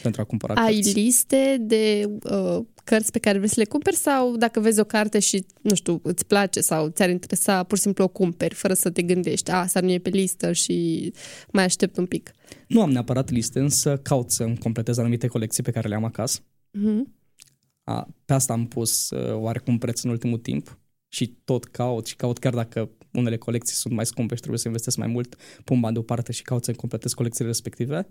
pentru 0.02 0.21
a 0.21 0.23
cumpăra 0.23 0.54
Ai 0.54 0.73
cărți. 0.73 0.93
liste 0.99 1.58
de 1.62 2.10
uh, 2.32 2.60
cărți 2.84 3.12
pe 3.12 3.19
care 3.19 3.38
vrei 3.38 3.49
să 3.49 3.56
le 3.60 3.65
cumperi 3.65 3.95
sau 3.95 4.36
dacă 4.38 4.60
vezi 4.60 4.80
o 4.80 4.84
carte 4.84 5.19
și, 5.19 5.45
nu 5.62 5.76
știu, 5.76 5.99
îți 6.04 6.26
place 6.26 6.60
sau 6.62 6.88
ți-ar 6.89 7.10
interesa, 7.10 7.63
pur 7.63 7.78
și 7.78 7.84
simplu 7.84 8.04
o 8.04 8.08
cumperi 8.08 8.54
fără 8.56 8.73
să 8.73 8.89
te 8.89 9.02
gândești, 9.02 9.52
a, 9.52 9.56
asta 9.60 9.80
nu 9.80 9.91
e 9.91 9.97
pe 9.99 10.10
listă 10.10 10.52
și 10.52 11.12
mai 11.52 11.63
aștept 11.63 11.97
un 11.97 12.06
pic. 12.06 12.32
Nu 12.67 12.82
am 12.82 12.91
neapărat 12.91 13.30
liste, 13.30 13.60
însă 13.60 13.97
caut 13.97 14.32
să-mi 14.32 14.58
completez 14.58 14.97
anumite 14.97 15.28
colecții 15.28 15.63
pe 15.63 15.71
care 15.71 15.88
le 15.88 15.95
am 15.95 16.04
acasă. 16.04 16.39
Mhm. 16.71 17.13
A, 17.84 18.08
pe 18.26 18.34
asta 18.34 18.54
am 18.54 18.65
pus 18.67 19.10
uh, 19.10 19.34
oarecum 19.34 19.78
preț 19.78 20.02
în 20.02 20.10
ultimul 20.10 20.38
timp 20.38 20.78
și 21.13 21.38
tot 21.43 21.65
caut 21.65 22.06
și 22.06 22.15
caut 22.15 22.39
chiar 22.39 22.54
dacă 22.54 22.89
unele 23.12 23.38
colecții 23.38 23.76
sunt 23.76 23.93
mai 23.93 24.06
scumpe 24.06 24.34
și 24.34 24.39
trebuie 24.39 24.60
să 24.60 24.67
investesc 24.67 24.97
mai 24.97 25.08
mult, 25.08 25.36
pun 25.63 25.80
bani 25.80 25.93
deoparte 25.93 26.32
și 26.32 26.41
caut 26.41 26.63
să 26.63 26.73
completez 26.73 27.13
colecțiile 27.13 27.49
respective. 27.49 28.08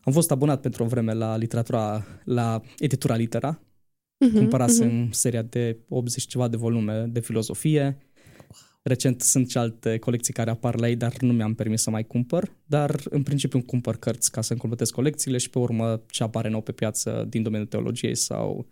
Am 0.00 0.12
fost 0.12 0.30
abonat 0.30 0.60
pentru 0.60 0.82
o 0.84 0.86
vreme 0.86 1.12
la 1.12 1.36
literatura, 1.36 2.06
la 2.24 2.60
editura 2.78 3.16
Litera, 3.16 3.60
Mhm, 4.24 4.36
cumpărasem 4.36 4.94
mhm. 4.94 5.10
seria 5.10 5.42
de 5.42 5.78
80 5.88 6.26
ceva 6.26 6.48
de 6.48 6.56
volume 6.56 7.06
de 7.08 7.20
filozofie 7.20 7.98
Recent 8.82 9.20
sunt 9.20 9.50
și 9.50 9.58
alte 9.58 9.98
colecții 9.98 10.32
care 10.32 10.50
apar 10.50 10.80
la 10.80 10.88
ei, 10.88 10.96
dar 10.96 11.16
nu 11.20 11.32
mi-am 11.32 11.54
permis 11.54 11.82
să 11.82 11.90
mai 11.90 12.04
cumpăr, 12.04 12.56
dar 12.66 13.00
în 13.10 13.22
principiu 13.22 13.58
îmi 13.58 13.66
cumpăr 13.66 13.96
cărți 13.96 14.30
ca 14.30 14.40
să 14.40 14.52
îmi 14.52 14.60
completez 14.60 14.90
colecțiile 14.90 15.38
și 15.38 15.50
pe 15.50 15.58
urmă 15.58 16.02
ce 16.10 16.22
apare 16.22 16.48
nou 16.48 16.60
pe 16.60 16.72
piață 16.72 17.26
din 17.28 17.42
domeniul 17.42 17.68
teologiei 17.68 18.14
sau 18.14 18.66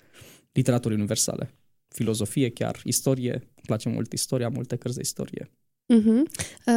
literaturii 0.52 0.96
universale. 0.96 1.54
Filozofie 1.88 2.50
chiar, 2.50 2.80
istorie, 2.84 3.32
îmi 3.32 3.66
place 3.66 3.88
mult 3.88 4.12
istoria, 4.12 4.48
multe 4.48 4.76
cărți 4.76 4.96
de 4.96 5.02
istorie. 5.02 5.50
Uh-huh. 5.94 6.22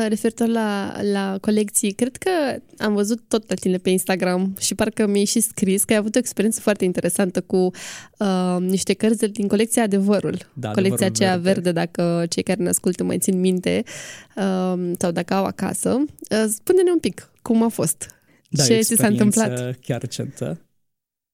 Referitor 0.07 0.47
la, 0.47 0.95
la 1.01 1.37
colecții, 1.41 1.91
cred 1.91 2.15
că 2.15 2.29
am 2.77 2.93
văzut 2.93 3.23
tot 3.27 3.49
la 3.49 3.55
tine 3.55 3.77
pe 3.77 3.89
Instagram 3.89 4.55
și 4.59 4.75
parcă 4.75 5.07
mi-ai 5.07 5.25
și 5.25 5.39
scris 5.39 5.83
că 5.83 5.93
ai 5.93 5.99
avut 5.99 6.15
o 6.15 6.17
experiență 6.17 6.59
foarte 6.59 6.85
interesantă 6.85 7.41
cu 7.41 7.71
uh, 8.17 8.57
niște 8.59 8.93
cărți 8.93 9.25
din 9.25 9.47
colecția 9.47 9.83
Adevărul. 9.83 10.37
Da, 10.53 10.71
colecția 10.71 11.05
Adevărul 11.05 11.13
aceea 11.15 11.37
Verde. 11.37 11.61
verde. 11.61 11.71
dacă 11.71 12.25
cei 12.29 12.43
care 12.43 12.63
ne 12.63 12.69
ascultă 12.69 13.03
mai 13.03 13.17
țin 13.17 13.39
minte 13.39 13.83
uh, 14.35 14.91
sau 14.97 15.11
dacă 15.11 15.33
au 15.33 15.43
acasă. 15.43 15.89
Uh, 15.89 16.45
spune-ne 16.49 16.91
un 16.91 16.99
pic 16.99 17.31
cum 17.41 17.63
a 17.63 17.67
fost. 17.67 18.15
Da, 18.49 18.63
Ce 18.63 18.73
e 18.73 18.77
o 18.77 18.81
ți 18.81 18.95
s-a 18.95 19.07
întâmplat? 19.07 19.47
experiență 19.47 19.79
chiar 19.81 19.99
recentă. 19.99 20.65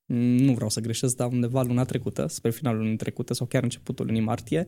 Mm, 0.10 0.18
Nu 0.38 0.54
vreau 0.54 0.70
să 0.70 0.80
greșesc, 0.80 1.16
dar 1.16 1.28
undeva 1.32 1.62
luna 1.62 1.84
trecută, 1.84 2.26
spre 2.30 2.52
finalul 2.52 2.80
lunii 2.82 2.96
trecute 2.98 3.34
sau 3.34 3.46
chiar 3.46 3.64
începutul 3.64 4.06
lunii 4.06 4.22
martie, 4.22 4.68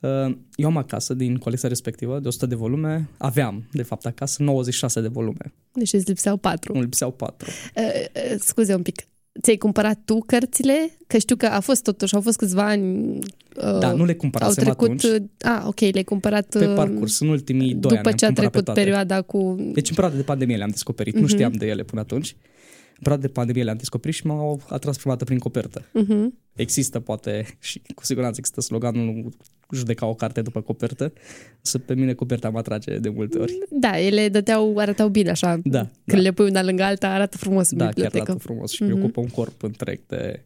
uh, 0.00 0.36
eu 0.54 0.66
am 0.66 0.76
acasă 0.76 1.14
din 1.14 1.36
colecția 1.36 1.68
respectivă 1.68 2.18
de 2.18 2.28
100 2.28 2.46
de 2.46 2.54
volume, 2.54 3.08
aveam 3.18 3.68
de 3.72 3.82
fapt 3.82 4.06
acasă 4.06 4.42
96 4.42 5.00
de 5.00 5.08
volume, 5.08 5.52
Deci 5.72 5.92
îți 5.92 6.06
lipseau 6.08 6.36
patru. 6.36 6.72
îmi 6.72 6.82
lipseau 6.82 7.10
4. 7.10 7.48
Uh, 7.76 7.82
uh, 7.84 8.36
scuze 8.40 8.74
un 8.74 8.82
pic. 8.82 9.02
Ți-ai 9.42 9.56
cumpărat 9.56 9.98
tu 10.04 10.18
cărțile? 10.26 10.90
Că 11.06 11.18
știu 11.18 11.36
că 11.36 11.46
a 11.46 11.60
fost 11.60 11.82
totuși, 11.82 12.14
au 12.14 12.20
fost 12.20 12.36
câțiva 12.38 12.62
ani... 12.68 13.08
Uh, 13.18 13.78
Da, 13.80 13.92
nu 13.92 14.04
le 14.04 14.10
au 14.12 14.16
cumpărasem 14.16 14.62
trecut... 14.64 14.82
atunci, 14.88 15.02
uh, 15.02 15.22
A, 15.50 15.64
ok, 15.66 15.80
le-ai 15.80 16.04
cumpărat... 16.04 16.46
pe 16.58 16.66
uh, 16.66 16.74
parcurs, 16.74 17.20
în 17.20 17.28
ultimii 17.28 17.74
doi 17.74 17.90
ani 17.90 17.96
După 17.96 18.08
am 18.08 18.14
ce 18.14 18.24
a 18.24 18.26
cumpărat 18.26 18.50
pe 18.50 18.58
trecut 18.58 18.64
toate. 18.64 18.80
perioada 18.80 19.22
cu... 19.22 19.54
Deci 19.72 19.88
în 19.88 19.94
perioada 19.94 20.16
de 20.16 20.22
pandemie 20.22 20.56
le-am 20.56 20.68
descoperit, 20.70 21.14
nu 21.14 21.20
Mhm. 21.20 21.28
știam 21.30 21.52
de 21.52 21.66
ele 21.66 21.82
până 21.82 22.00
atunci. 22.00 22.36
În 22.98 23.04
perioada 23.04 23.26
de 23.26 23.32
pandemie 23.32 23.62
le-am 23.64 23.76
descoperit 23.76 24.16
și 24.16 24.26
m-au 24.26 24.60
atras 24.68 24.96
prima 24.96 25.12
dată 25.12 25.24
prin 25.24 25.38
copertă. 25.38 25.80
Uh-huh. 25.82 26.26
Există 26.54 27.00
poate 27.00 27.46
și 27.60 27.82
cu 27.94 28.04
siguranță 28.04 28.36
există 28.38 28.60
sloganul 28.60 29.28
judeca 29.74 30.06
o 30.06 30.14
carte 30.14 30.42
după 30.42 30.60
copertă, 30.60 31.12
să 31.60 31.78
pe 31.78 31.94
mine 31.94 32.12
coperta 32.14 32.50
mă 32.50 32.58
atrage 32.58 32.98
de 32.98 33.08
multe 33.08 33.38
ori. 33.38 33.58
Da, 33.70 34.00
ele 34.00 34.28
dăteau, 34.28 34.78
arătau 34.78 35.08
bine 35.08 35.30
așa. 35.30 35.60
Da, 35.64 35.78
Când 35.80 35.90
da. 36.04 36.18
le 36.18 36.32
pui 36.32 36.48
una 36.48 36.62
lângă 36.62 36.82
alta, 36.82 37.08
arată 37.08 37.36
frumos 37.36 37.70
în 37.70 37.78
Da, 37.78 37.84
chiar 37.84 37.92
bibliotecă. 37.94 38.30
arată 38.30 38.42
frumos 38.44 38.70
și 38.70 38.82
Mhm. 38.82 38.92
mi 38.92 38.98
ocupă 39.02 39.20
un 39.20 39.28
corp 39.28 39.62
întreg 39.62 40.00
de, 40.06 40.44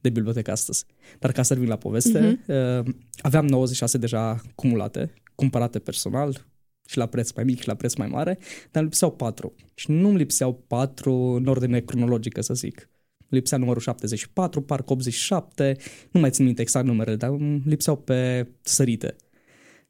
de 0.00 0.08
bibliotecă 0.10 0.50
astăzi. 0.50 0.84
Dar 1.18 1.32
ca 1.32 1.42
să 1.42 1.54
revin 1.54 1.68
la 1.68 1.76
poveste, 1.76 2.40
uh, 2.46 2.94
aveam 3.20 3.46
96 3.46 3.98
deja 3.98 4.40
cumulate, 4.54 5.12
cumpărate 5.34 5.78
personal 5.78 6.44
și 6.86 6.98
la 6.98 7.06
preț 7.06 7.32
mai 7.32 7.44
mic 7.44 7.60
și 7.60 7.68
la 7.68 7.74
preț 7.74 7.94
mai 7.94 8.08
mare, 8.08 8.38
dar 8.70 8.82
îmi 8.82 8.84
lipseau 8.84 9.12
patru. 9.12 9.54
Și 9.74 9.90
nu 9.90 10.08
îmi 10.08 10.16
lipseau 10.16 10.64
patru 10.66 11.14
în 11.14 11.46
ordine 11.46 11.80
cronologică, 11.80 12.40
să 12.40 12.54
zic. 12.54 12.88
Îmi 13.18 13.28
lipsea 13.28 13.58
numărul 13.58 13.80
74, 13.80 14.60
parcă 14.60 14.92
87, 14.92 15.76
nu 16.10 16.20
mai 16.20 16.30
țin 16.30 16.44
minte 16.44 16.62
exact 16.62 16.86
numerele, 16.86 17.16
dar 17.16 17.30
îmi 17.30 17.62
lipseau 17.64 17.96
pe 17.96 18.48
sărite. 18.62 19.16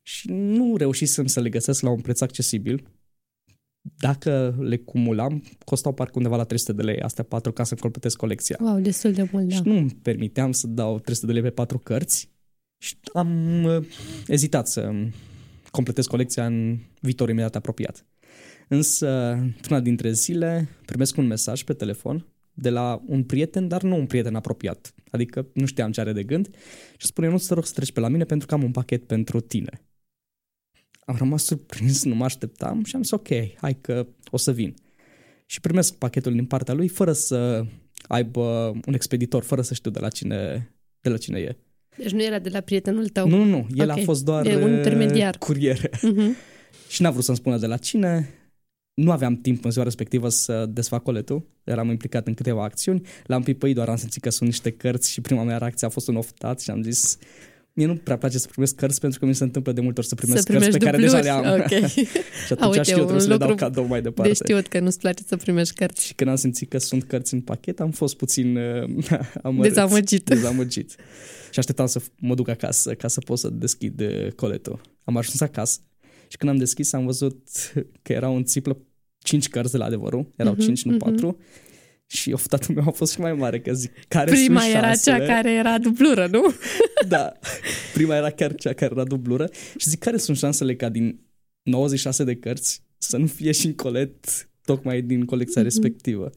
Și 0.03 0.31
nu 0.31 0.77
reușisem 0.77 1.27
să 1.27 1.41
le 1.41 1.49
găsesc 1.49 1.83
la 1.83 1.91
un 1.91 2.01
preț 2.01 2.21
accesibil. 2.21 2.89
Dacă 3.81 4.57
le 4.59 4.77
cumulam, 4.77 5.43
costau 5.65 5.93
parcă 5.93 6.13
undeva 6.17 6.37
la 6.37 6.45
300 6.45 6.73
de 6.73 6.83
lei, 6.83 7.01
astea 7.01 7.25
patru, 7.25 7.53
ca 7.53 7.65
să 7.65 7.75
completez 7.75 8.15
colecția. 8.15 8.57
Wow, 8.61 8.81
destul 8.81 9.13
de 9.13 9.29
mult, 9.33 9.49
da. 9.49 9.55
Și 9.55 9.63
nu 9.65 9.77
îmi 9.77 9.99
permiteam 10.03 10.53
să 10.53 10.67
dau 10.67 10.99
300 10.99 11.27
de 11.27 11.33
lei 11.33 11.43
pe 11.43 11.51
patru 11.51 11.79
cărți 11.79 12.33
și 12.79 12.97
am 13.13 13.65
uh, 13.65 13.87
ezitat 14.27 14.69
să 14.69 14.93
completez 15.75 16.07
colecția 16.07 16.47
în 16.47 16.79
viitor 17.01 17.29
imediat 17.29 17.57
apropiat. 17.57 18.07
Însă, 18.69 19.09
într-una 19.31 19.81
dintre 19.81 20.13
zile, 20.13 20.69
primesc 20.87 21.17
un 21.17 21.27
mesaj 21.27 21.63
pe 21.63 21.73
telefon 21.73 22.27
de 22.53 22.71
la 22.71 23.03
un 23.07 23.25
prieten, 23.25 23.69
dar 23.69 23.83
nu 23.83 23.97
un 23.97 24.07
prieten 24.07 24.35
apropiat. 24.35 24.95
Adică 25.11 25.47
nu 25.55 25.67
știam 25.67 25.91
ce 25.91 26.01
are 26.01 26.13
de 26.13 26.23
gând 26.23 26.49
și 26.97 27.07
spune, 27.07 27.29
nu 27.29 27.39
te 27.39 27.55
rog 27.55 27.67
să 27.67 27.73
treci 27.73 27.93
pe 27.93 28.01
la 28.01 28.09
mine 28.09 28.25
pentru 28.25 28.47
că 28.47 28.55
am 28.55 28.63
un 28.63 28.71
pachet 28.71 29.07
pentru 29.07 29.41
tine. 29.41 29.83
Am 31.05 31.17
rămas 31.17 31.45
surprins, 31.45 32.05
nu 32.05 32.15
mă 32.15 32.25
așteptam 32.25 32.85
și 32.85 32.97
am 32.97 33.03
zis 33.03 33.11
ok, 33.11 33.29
hai 33.57 33.81
că 33.81 34.07
o 34.31 34.37
să 34.37 34.53
vin. 34.53 34.75
Și 35.47 35.61
primesc 35.61 35.95
pachetul 35.95 36.33
din 36.33 36.47
partea 36.47 36.75
lui 36.75 36.89
fără 36.89 37.13
să 37.13 37.67
aibă 38.09 38.73
un 38.87 38.95
expeditor, 38.95 39.43
fără 39.43 39.63
să 39.63 39.75
știu 39.75 39.91
de 39.91 39.99
la 39.99 40.09
cine, 40.09 40.71
de 41.01 41.09
la 41.09 41.17
cine 41.17 41.39
e. 41.39 41.57
Deci 41.97 42.11
nu 42.11 42.23
era 42.23 42.39
de 42.39 42.49
la 42.49 42.61
prietenul 42.61 43.09
tău. 43.09 43.29
Nu, 43.29 43.37
nu, 43.37 43.45
nu, 43.45 43.67
el 43.75 43.91
Ok. 43.91 43.99
a 43.99 44.01
fost 44.05 44.25
doar 44.25 44.47
E 44.47 44.57
un 44.57 44.71
uh, 44.71 44.77
intermediar. 44.77 45.39
curier. 45.39 45.79
Uh-huh. 45.79 46.29
Și 46.89 47.03
n-a 47.03 47.11
vrut 47.11 47.25
să-mi 47.25 47.37
spună 47.37 47.59
de 47.59 47.67
la 47.67 47.77
cine. 47.77 48.29
Nu 48.95 49.11
aveam 49.11 49.37
timp 49.37 49.65
în 49.65 49.71
ziua 49.71 49.85
respectivă 49.85 50.29
să 50.29 50.67
desfac 50.67 51.03
coletul. 51.03 51.47
Eram 51.65 51.91
implicat 51.91 52.27
în 52.27 52.35
câteva 52.35 52.63
acțiuni. 52.65 53.01
L-am 53.27 53.43
pipăit, 53.43 53.75
doar 53.75 53.89
am 53.89 53.97
simțit 53.97 54.23
că 54.23 54.31
sunt 54.31 54.49
niște 54.49 54.71
cărți 54.71 55.11
și 55.11 55.21
prima 55.21 55.43
mea 55.43 55.59
reacție 55.59 55.87
a 55.87 55.91
fost 55.91 56.09
un 56.09 56.17
oftat 56.17 56.61
și 56.61 56.71
am 56.71 56.83
zis 56.83 57.19
Mie 57.77 57.87
nu 57.87 57.95
prea 57.97 58.17
place 58.19 58.39
să 58.39 58.49
primesc 58.49 58.75
cărți 58.75 59.01
pentru 59.01 59.19
că 59.19 59.27
mi 59.27 59.35
se 59.35 59.45
întâmplă 59.45 59.73
de 59.73 59.81
multe 59.81 60.01
ori 60.01 60.09
să 60.09 60.15
primesc 60.15 60.47
Să 60.47 60.53
cărți 60.53 60.71
pe 60.71 60.79
primești 60.79 61.11
care 61.11 61.21
deja 61.21 61.41
dubluri. 61.41 61.69
le 61.69 61.75
am. 61.79 61.83
Ok. 61.83 61.89
și 62.47 62.53
atunci 62.53 62.61
A, 62.63 62.67
uite, 62.69 62.83
și 62.83 62.91
eu 62.91 62.97
trebuie 62.97 63.15
un 63.15 63.21
să 63.21 63.29
le 63.29 63.37
dau 63.37 63.49
lucru 63.49 63.65
cadou 63.65 63.85
mai 63.87 64.01
De 64.03 64.09
departe. 64.09 64.33
știut 64.33 64.67
că 64.67 64.81
nu-ți 64.81 64.99
place 64.99 65.23
să 65.27 65.37
primești 65.37 65.75
cărți. 65.75 66.07
Și 66.07 66.15
când 66.15 66.31
am 66.31 66.37
simțit 66.37 66.69
că 66.69 66.79
sunt 66.79 67.05
cărți 67.05 67.35
în 67.35 67.41
pachet, 67.41 67.81
am 67.81 67.91
fost 67.91 68.17
puțin 68.17 68.57
uh, 68.57 69.07
amărât, 69.43 69.73
Dezamăgit. 69.73 70.25
dezamăgit. 70.25 70.91
Și 71.51 71.59
așteptam 71.59 71.87
să 71.87 72.01
mă 72.19 72.35
duc 72.35 72.49
acasă 72.49 72.95
ca 72.95 73.09
să 73.09 73.21
pot 73.21 73.39
să 73.39 73.49
deschid 73.51 74.01
uh, 74.01 74.33
coletul. 74.33 74.81
Am 75.05 75.17
ajuns 75.17 75.41
acasă 75.41 75.79
și 76.29 76.37
când 76.37 76.51
am 76.51 76.57
deschis 76.59 76.93
am 76.93 77.05
văzut 77.05 77.49
că 78.03 78.13
era 78.13 78.29
un 78.29 78.45
țiplă 78.45 78.79
cinci 79.19 79.49
cărți 79.49 79.73
de 79.73 79.79
la 79.79 79.85
adevărul, 79.85 80.33
erau 80.37 80.53
Mhm, 80.53 80.63
cinci, 80.63 80.83
nu 80.85 80.93
mhm. 80.93 81.05
patru. 81.05 81.39
Și 82.07 82.33
oftatul 82.33 82.75
meu 82.75 82.85
a 82.87 82.91
fost 82.91 83.13
și 83.13 83.21
mai 83.21 83.33
mare, 83.33 83.61
că 83.61 83.73
zic, 83.73 83.93
care 84.09 84.31
Prima 84.31 84.61
sunt 84.61 84.73
era 84.75 84.87
șansele? 84.87 85.19
cea 85.19 85.27
care 85.35 85.53
era 85.53 85.79
dublură, 85.79 86.27
nu? 86.27 86.43
Da, 87.09 87.33
prima 87.95 88.17
era 88.17 88.31
chiar 88.31 88.55
cea 88.55 88.73
care 88.73 88.91
era 88.95 89.05
dublură. 89.05 89.49
Și 89.77 89.89
zic, 89.89 89.99
care 89.99 90.17
sunt 90.17 90.37
șansele 90.37 90.75
ca 90.77 90.89
din 90.89 91.21
96 91.63 92.25
de 92.25 92.35
cărți 92.35 92.83
să 92.99 93.17
nu 93.17 93.27
fie 93.27 93.53
și 93.53 93.67
în 93.67 93.75
colet 93.75 94.49
tocmai 94.65 95.03
din 95.03 95.25
colecția 95.25 95.63
Mhm. 95.63 95.71
respectivă. 95.71 96.31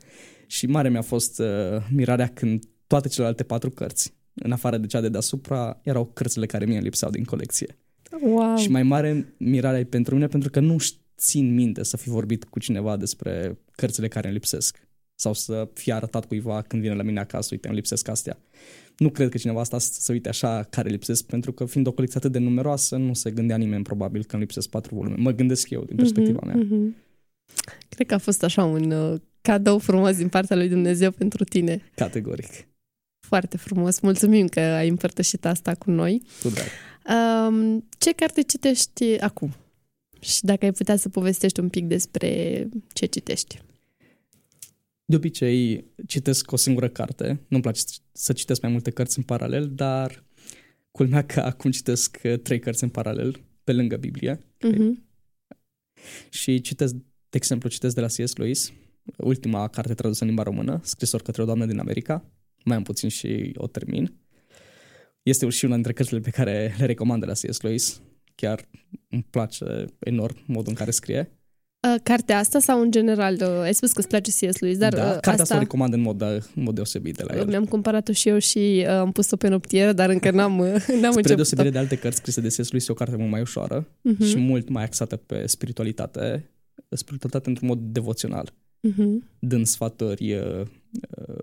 Și 0.48 0.66
mare 0.66 0.90
mi-a 0.90 1.02
fost 1.02 1.40
uh, 1.40 1.46
mirarea 1.92 2.28
când 2.28 2.64
toate 2.88 3.08
celelalte 3.08 3.44
patru 3.44 3.70
cărți, 3.70 4.14
în 4.34 4.52
afară 4.52 4.78
de 4.78 4.88
cea 4.88 5.02
de 5.02 5.10
deasupra, 5.10 5.80
erau 5.84 6.06
cărțile 6.06 6.46
care 6.46 6.66
mie 6.66 6.76
îmi 6.76 6.84
lipseau 6.84 7.12
din 7.12 7.24
colecție. 7.24 7.78
Wow. 8.22 8.58
Și 8.58 8.70
mai 8.70 8.84
mare 8.84 9.34
mirarea 9.38 9.80
e 9.80 9.84
pentru 9.84 10.14
mine 10.14 10.28
pentru 10.28 10.50
că 10.50 10.60
nu 10.60 10.78
țin 11.18 11.54
minte 11.54 11.84
să 11.84 11.98
fi 11.98 12.10
vorbit 12.10 12.44
cu 12.44 12.60
cineva 12.60 12.98
despre 12.98 13.58
cărțile 13.72 14.08
care 14.08 14.26
îmi 14.28 14.36
lipsesc 14.36 14.87
sau 15.20 15.34
să 15.34 15.70
fie 15.74 15.94
arătat 15.94 16.26
cuiva 16.26 16.62
când 16.62 16.82
vine 16.82 16.94
la 16.94 17.04
mine 17.04 17.20
acasă, 17.20 17.50
uite, 17.52 17.68
îmi 17.68 17.76
lipsesc 17.76 18.08
astea. 18.08 18.38
Nu 18.98 19.10
cred 19.10 19.30
că 19.30 19.38
cineva 19.38 19.60
asta 19.60 19.78
să 19.78 20.02
se 20.02 20.12
uite 20.12 20.30
așa 20.30 20.64
care 20.70 20.90
lipsesc, 20.90 21.26
pentru 21.26 21.52
că 21.52 21.66
fiind 21.66 21.88
o 21.88 21.92
colecție 21.92 22.20
atât 22.20 22.32
de 22.32 22.40
numeroasă, 22.40 22.96
nu 22.96 23.14
se 23.14 23.32
gândea 23.32 23.58
nimeni 23.58 23.84
probabil 23.84 24.24
că 24.24 24.34
îmi 24.34 24.42
lipsesc 24.42 24.70
patru 24.70 24.96
volume. 24.96 25.16
Mă 25.18 25.32
gândesc 25.32 25.70
eu 25.70 25.84
din 25.84 25.96
perspectiva 25.96 26.40
mea. 26.46 26.56
Mhm. 26.56 26.96
Cred 27.90 28.08
că 28.08 28.14
a 28.14 28.18
fost 28.18 28.44
așa 28.44 28.64
un 28.64 28.92
uh, 28.92 29.20
cadou 29.42 29.80
frumos 29.80 30.16
din 30.16 30.30
partea 30.30 30.56
lui 30.56 30.70
Dumnezeu 30.70 31.12
pentru 31.12 31.44
tine. 31.44 31.82
Categoric. 31.96 32.68
Foarte 33.28 33.58
frumos. 33.58 34.00
Mulțumim 34.00 34.48
că 34.48 34.60
ai 34.60 34.88
împărtășit 34.88 35.46
asta 35.46 35.76
cu 35.76 35.92
noi. 35.92 36.22
Cu 36.42 36.50
drag. 36.50 36.68
Um, 37.48 37.88
ce 37.98 38.12
carte 38.12 38.42
citești 38.42 39.20
acum? 39.20 39.54
Și 40.20 40.44
dacă 40.44 40.66
ai 40.66 40.72
putea 40.72 40.96
să 40.96 41.10
povestești 41.10 41.60
un 41.60 41.70
pic 41.70 41.86
despre 41.86 42.30
ce 42.94 43.06
citești. 43.06 43.62
De 45.10 45.16
obicei 45.16 45.86
citesc 46.08 46.52
o 46.52 46.56
singură 46.56 46.90
carte. 46.90 47.40
Nu-mi 47.48 47.62
place 47.62 47.82
să 48.12 48.34
citesc 48.34 48.62
mai 48.62 48.72
multe 48.72 48.92
cărți 48.92 49.18
în 49.18 49.24
paralel, 49.24 49.72
dar 49.74 50.24
culmea 50.92 51.26
că 51.26 51.40
acum 51.40 51.72
citesc 51.72 52.20
uh, 52.24 52.40
trei 52.40 52.60
cărți 52.60 52.84
în 52.84 52.90
paralel, 52.90 53.42
pe 53.64 53.74
lângă 53.74 53.98
Biblie. 53.98 54.38
Uh-huh. 54.38 55.06
Și 56.30 56.62
citesc, 56.62 56.94
de 57.30 57.38
exemplu, 57.38 57.70
citesc 57.70 57.96
de 57.96 58.02
la 58.02 58.08
C.S. 58.08 58.36
Lewis, 58.36 58.74
ultima 59.18 59.68
carte 59.68 59.94
tradusă 59.94 60.24
în 60.24 60.28
limba 60.28 60.44
română, 60.44 60.80
scrisor 60.84 61.22
către 61.22 61.42
o 61.42 61.46
doamnă 61.46 61.66
din 61.66 61.80
America. 61.80 62.32
Mai 62.64 62.78
am 62.78 62.84
puțin 62.84 63.10
și 63.10 63.52
o 63.56 63.68
termin. 63.68 64.14
Este 65.24 65.50
și 65.50 65.66
una 65.66 65.74
dintre 65.74 65.94
cărțile 65.94 66.20
pe 66.20 66.30
care 66.30 66.76
le 66.78 66.86
recomand 66.86 67.22
de 67.22 67.28
la 67.28 67.34
C.S. 67.34 67.62
Lewis. 67.62 68.02
Chiar 68.36 68.70
îmi 69.10 69.28
place 69.30 69.86
enorm 70.00 70.44
modul 70.46 70.70
în 70.70 70.76
care 70.76 70.92
scrie. 70.92 71.37
Uh, 71.94 72.00
cartea 72.04 72.38
asta 72.38 72.60
sau 72.60 72.82
în 72.82 72.92
general? 72.92 73.34
Uh, 73.42 73.62
ai 73.62 73.74
spus 73.74 73.92
că 73.92 74.00
îți 74.00 74.08
place 74.08 74.32
C.S. 74.32 74.60
Lewis, 74.60 74.78
dar 74.78 74.94
da, 74.94 75.04
uh, 75.04 75.10
cartea 75.10 75.32
asta 75.32 75.42
o 75.42 75.42
asta 75.42 75.58
recomand 75.58 75.94
în 75.94 76.02
mod, 76.02 76.22
în 76.22 76.64
mod 76.64 76.76
deosebit 76.76 77.16
de 77.16 77.24
la 77.28 77.36
el. 77.36 77.48
mi-am 77.48 77.66
cumpărat-o 77.66 78.12
și 78.14 78.30
eu 78.30 78.38
și 78.38 78.86
uh, 78.86 78.88
am 78.88 79.12
pus-o 79.12 79.36
pe 79.36 79.48
noptieră, 79.48 79.92
dar 79.94 80.10
încă 80.10 80.32
n-am, 80.32 80.60
uh, 80.60 80.68
n-am 80.68 80.78
Spre 80.88 81.06
început 81.06 81.36
deosebire 81.36 81.70
de 81.70 81.78
alte 81.78 81.98
cărți 81.98 82.18
scrise 82.18 82.42
de 82.42 82.48
C.S. 82.48 82.72
Lewis, 82.72 82.88
e 82.88 82.92
o 82.92 82.96
carte 82.96 83.16
mult 83.16 83.32
mai 83.32 83.42
ușoară 83.42 83.88
uh-huh. 83.88 84.28
și 84.28 84.38
mult 84.38 84.70
mai 84.70 84.84
axată 84.84 85.16
pe 85.16 85.46
spiritualitate, 85.46 86.50
spiritualitate 86.90 87.50
într-un 87.50 87.68
mod 87.68 87.80
devoțional. 87.80 88.54
uh-huh. 88.88 89.38
dând 89.40 89.66
sfaturi 89.66 90.34
uh, 90.34 90.62
uh, 91.28 91.38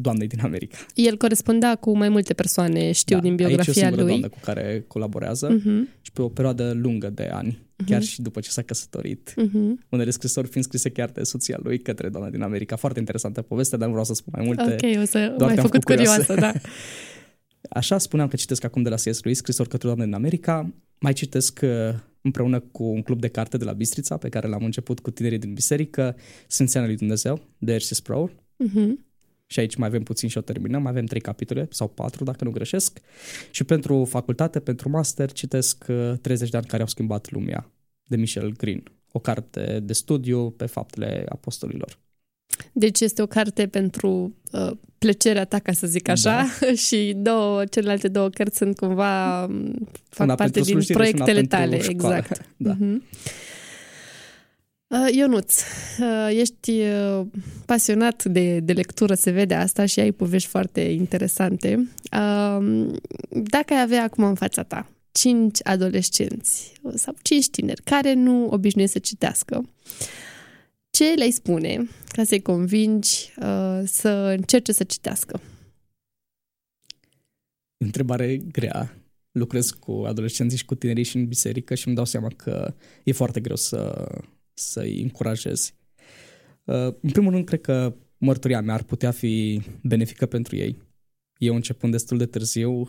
doamnei 0.00 0.26
din 0.26 0.40
America. 0.42 0.76
El 0.94 1.16
corespundea 1.16 1.74
cu 1.76 1.96
mai 1.96 2.08
multe 2.08 2.34
persoane, 2.34 2.92
știu, 2.92 3.16
da, 3.16 3.22
din 3.22 3.34
biografia 3.36 3.86
aici 3.86 3.92
e 3.96 4.00
o 4.00 4.02
lui. 4.02 4.06
doamnă 4.08 4.28
cu 4.28 4.38
care 4.42 4.84
colaborează 4.86 5.56
Uh-huh, 5.58 6.00
și 6.00 6.12
pe 6.12 6.22
o 6.22 6.28
perioadă 6.28 6.72
lungă 6.72 7.10
de 7.10 7.28
ani, 7.32 7.66
Mhm. 7.76 7.86
chiar 7.90 8.02
și 8.02 8.22
după 8.22 8.40
ce 8.40 8.50
s-a 8.50 8.62
căsătorit. 8.62 9.30
uh-huh. 9.30 9.86
Unele 9.88 10.10
scrisori 10.10 10.48
fiind 10.48 10.66
scrise 10.66 10.90
chiar 10.90 11.08
de 11.10 11.22
soția 11.22 11.58
lui 11.62 11.78
către 11.78 12.08
doamna 12.08 12.30
din 12.30 12.42
America. 12.42 12.76
Foarte 12.76 12.98
interesantă 12.98 13.42
poveste, 13.42 13.76
dar 13.76 13.84
nu 13.84 13.90
vreau 13.90 14.04
să 14.06 14.14
spun 14.14 14.32
mai 14.36 14.46
multe. 14.46 14.62
Ok, 14.92 15.02
o 15.02 15.04
să 15.04 15.18
doar 15.18 15.34
mai 15.40 15.54
te-am 15.54 15.66
făcut 15.66 15.70
făcut 15.70 15.84
curioasă. 15.84 16.24
curioasă, 16.32 16.34
da. 16.40 16.60
Așa 17.78 17.98
spuneam 17.98 18.28
că 18.28 18.36
citesc 18.36 18.64
acum 18.64 18.82
de 18.82 18.88
la 18.88 18.94
C.S. 18.94 19.22
Lewis, 19.22 19.38
scrisori 19.38 19.68
către 19.68 19.86
doamne 19.86 20.04
din 20.04 20.14
America. 20.14 20.74
Mai 21.00 21.12
citesc 21.12 21.60
uh, 21.62 21.68
împreună 22.20 22.60
cu 22.60 22.84
un 22.84 23.02
club 23.02 23.20
de 23.20 23.28
carte 23.28 23.56
de 23.56 23.64
la 23.64 23.72
Bistrița, 23.72 24.16
pe 24.16 24.28
care 24.28 24.48
l-am 24.48 24.64
început 24.64 25.00
cu 25.00 25.10
tinerii 25.10 25.38
din 25.38 25.52
biserică, 25.54 26.16
Sfințenia 26.46 26.86
lui 26.86 26.96
Dumnezeu, 26.96 27.40
de 27.58 27.74
R.C. 27.76 27.82
Sproul. 27.82 28.30
Uh-huh. 28.68 29.06
Și 29.50 29.58
aici 29.58 29.74
mai 29.74 29.88
avem 29.88 30.02
puțin 30.02 30.28
și 30.28 30.38
o 30.38 30.40
terminăm, 30.40 30.82
mai 30.82 30.90
avem 30.90 31.04
trei 31.04 31.20
capitole 31.20 31.68
sau 31.70 31.88
patru, 31.88 32.24
dacă 32.24 32.44
nu 32.44 32.50
greșesc. 32.50 33.00
Și 33.50 33.64
pentru 33.64 34.04
facultate, 34.04 34.60
pentru 34.60 34.88
master, 34.88 35.32
citesc 35.32 35.84
uh, 35.88 36.12
30 36.20 36.50
de 36.50 36.56
ani 36.56 36.66
care 36.66 36.82
au 36.82 36.88
schimbat 36.88 37.30
lumea, 37.30 37.70
de 38.04 38.16
Michel 38.16 38.52
Green. 38.56 38.82
O 39.12 39.18
carte 39.18 39.80
de 39.82 39.92
studiu 39.92 40.50
pe 40.50 40.66
faptele 40.66 41.24
apostolilor. 41.28 41.98
Deci 42.72 43.00
este 43.00 43.22
o 43.22 43.26
carte 43.26 43.66
pentru 43.66 44.36
uh, 44.52 44.70
plăcerea 44.98 45.44
ta, 45.44 45.58
ca 45.58 45.72
să 45.72 45.86
zic 45.86 46.08
așa, 46.08 46.46
da. 46.60 46.72
și 46.86 47.12
două, 47.16 47.64
celelalte 47.64 48.08
două 48.08 48.28
cărți 48.28 48.56
sunt 48.56 48.76
cumva 48.76 49.44
um, 49.44 49.88
fac 50.08 50.26
Una 50.26 50.34
parte 50.34 50.52
pentru 50.52 50.72
din 50.72 50.80
slujire 50.80 51.04
și 51.04 51.14
una 51.14 51.24
proiectele 51.24 51.40
pentru 51.40 51.56
tale, 51.56 51.94
școală. 51.94 52.16
exact. 52.16 52.46
Da. 52.56 52.76
Mhm. 52.78 53.02
Uh, 54.88 55.14
Ionuț, 55.14 55.62
uh, 56.00 56.28
ești 56.30 56.70
uh, 56.80 57.26
pasionat 57.66 58.24
de, 58.24 58.60
de 58.60 58.72
lectură, 58.72 59.14
se 59.14 59.30
vede 59.30 59.54
asta 59.54 59.86
și 59.86 60.00
ai 60.00 60.12
povești 60.12 60.48
foarte 60.48 60.80
interesante. 60.80 61.88
Uh, 62.12 62.86
Dacă 63.30 63.74
ai 63.74 63.80
avea 63.80 64.02
acum 64.02 64.24
în 64.24 64.34
fața 64.34 64.62
ta 64.62 64.90
cinci 65.12 65.58
adolescenți 65.62 66.72
sau 66.94 67.14
cinci 67.22 67.50
tineri 67.50 67.82
care 67.82 68.12
nu 68.12 68.46
obișnuiesc 68.46 68.92
să 68.92 68.98
citească, 68.98 69.68
ce 70.90 71.14
le-ai 71.14 71.30
spune 71.30 71.88
ca 72.08 72.24
să-i 72.24 72.42
convingi 72.42 73.32
uh, 73.36 73.80
să 73.84 74.08
încerce 74.08 74.72
să 74.72 74.84
citească? 74.84 75.40
Întrebare 77.84 78.36
grea. 78.36 78.94
Lucrez 79.32 79.70
cu 79.70 79.92
adolescenții 80.06 80.58
și 80.58 80.64
cu 80.64 80.74
tinerii 80.74 81.04
și 81.04 81.16
în 81.16 81.26
biserică 81.26 81.74
și 81.74 81.86
îmi 81.86 81.96
dau 81.96 82.04
seama 82.04 82.28
că 82.36 82.74
e 83.04 83.12
foarte 83.12 83.40
greu 83.40 83.56
să, 83.56 84.08
să-i 84.58 85.02
încurajezi. 85.02 85.74
Uh, 86.64 86.74
În 87.00 87.10
primul 87.12 87.32
rând, 87.32 87.44
cred 87.44 87.60
că 87.60 87.94
mărturia 88.18 88.60
mea 88.60 88.74
ar 88.74 88.82
putea 88.82 89.10
fi 89.10 89.62
benefică 89.82 90.26
pentru 90.26 90.56
ei. 90.56 90.78
Eu 91.38 91.54
începând 91.54 91.92
destul 91.92 92.18
de 92.18 92.26
târziu 92.26 92.88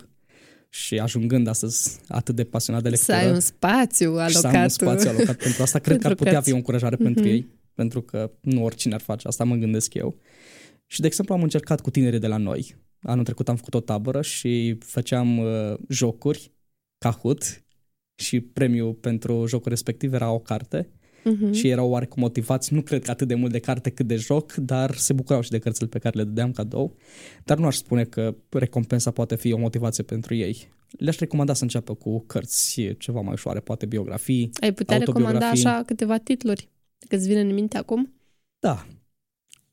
și 0.70 1.00
ajungând 1.00 1.48
astăzi 1.48 2.00
atât 2.08 2.36
de 2.36 2.44
pasionat 2.44 2.84
de 2.84 2.90
Să 2.90 2.96
lectură. 3.12 3.18
ai 3.18 3.34
un 3.34 3.40
spațiu 3.40 4.10
alocat. 4.10 4.30
și 4.30 4.38
să 4.38 4.48
am 4.48 4.62
un 4.62 4.70
spațiu 4.70 5.10
alocat 5.10 5.36
pentru 5.36 5.62
asta, 5.64 5.80
cred 5.80 5.98
că 6.00 6.08
ar 6.08 6.14
pentru 6.16 6.16
putea 6.16 6.32
cărți. 6.34 6.48
fi 6.48 6.54
o 6.54 6.56
încurajare 6.58 6.96
pentru 6.96 7.24
Mhm. 7.24 7.32
ei, 7.32 7.48
pentru 7.74 8.02
că 8.02 8.32
nu 8.42 8.64
oricine 8.64 8.94
ar 8.94 9.02
face 9.02 9.28
asta, 9.28 9.44
mă 9.44 9.56
gândesc 9.56 9.94
eu. 9.94 10.18
Și, 10.86 11.00
de 11.02 11.08
exemplu, 11.08 11.34
am 11.34 11.44
încercat 11.44 11.82
cu 11.82 11.90
tinerii 11.90 12.20
de 12.20 12.28
la 12.28 12.38
noi. 12.38 12.76
Anul 13.02 13.24
trecut 13.24 13.50
am 13.50 13.56
făcut 13.56 13.74
o 13.74 13.80
tabără 13.80 14.22
și 14.22 14.78
făceam 14.80 15.38
uh, 15.38 15.74
jocuri, 15.90 16.52
Kahoot, 16.98 17.64
și 18.16 18.40
premiul 18.40 18.94
pentru 18.94 19.46
jocul 19.48 19.70
respectiv 19.70 20.14
era 20.14 20.32
o 20.32 20.40
carte 20.40 20.90
Mhm. 21.32 21.52
și 21.52 21.68
erau 21.68 21.90
oarecum 21.90 22.22
motivați, 22.22 22.74
nu 22.74 22.82
cred 22.82 23.04
că 23.04 23.12
atât 23.12 23.28
de 23.28 23.36
mult 23.36 23.52
de 23.52 23.60
carte 23.60 23.90
cât 23.90 24.08
de 24.08 24.16
joc, 24.16 24.54
dar 24.54 24.96
se 24.96 25.14
bucurau 25.14 25.42
și 25.42 25.50
de 25.50 25.60
cărțile 25.60 25.88
pe 25.88 26.00
care 26.00 26.18
le 26.18 26.24
dădeam 26.24 26.52
cadou. 26.52 26.96
Dar 27.44 27.58
nu 27.58 27.66
aș 27.66 27.76
spune 27.76 28.04
că 28.04 28.36
recompensa 28.50 29.12
poate 29.12 29.36
fi 29.36 29.52
o 29.52 29.58
motivație 29.58 30.04
pentru 30.04 30.36
ei. 30.36 30.70
Le-aș 30.98 31.18
recomanda 31.18 31.54
să 31.54 31.64
înceapă 31.64 31.94
cu 31.96 32.20
cărți 32.28 32.82
ceva 32.98 33.22
mai 33.22 33.34
ușoare, 33.34 33.60
poate 33.60 33.86
biografii. 33.86 34.50
Ai 34.62 34.74
putea 34.74 34.98
recomanda 34.98 35.28
autobiografii. 35.28 35.66
așa 35.66 35.84
câteva 35.86 36.18
titluri? 36.18 36.70
Că 37.08 37.16
îți 37.16 37.28
vine 37.28 37.40
în 37.40 37.54
minte 37.54 37.78
acum? 37.78 38.14
Da. 38.60 38.86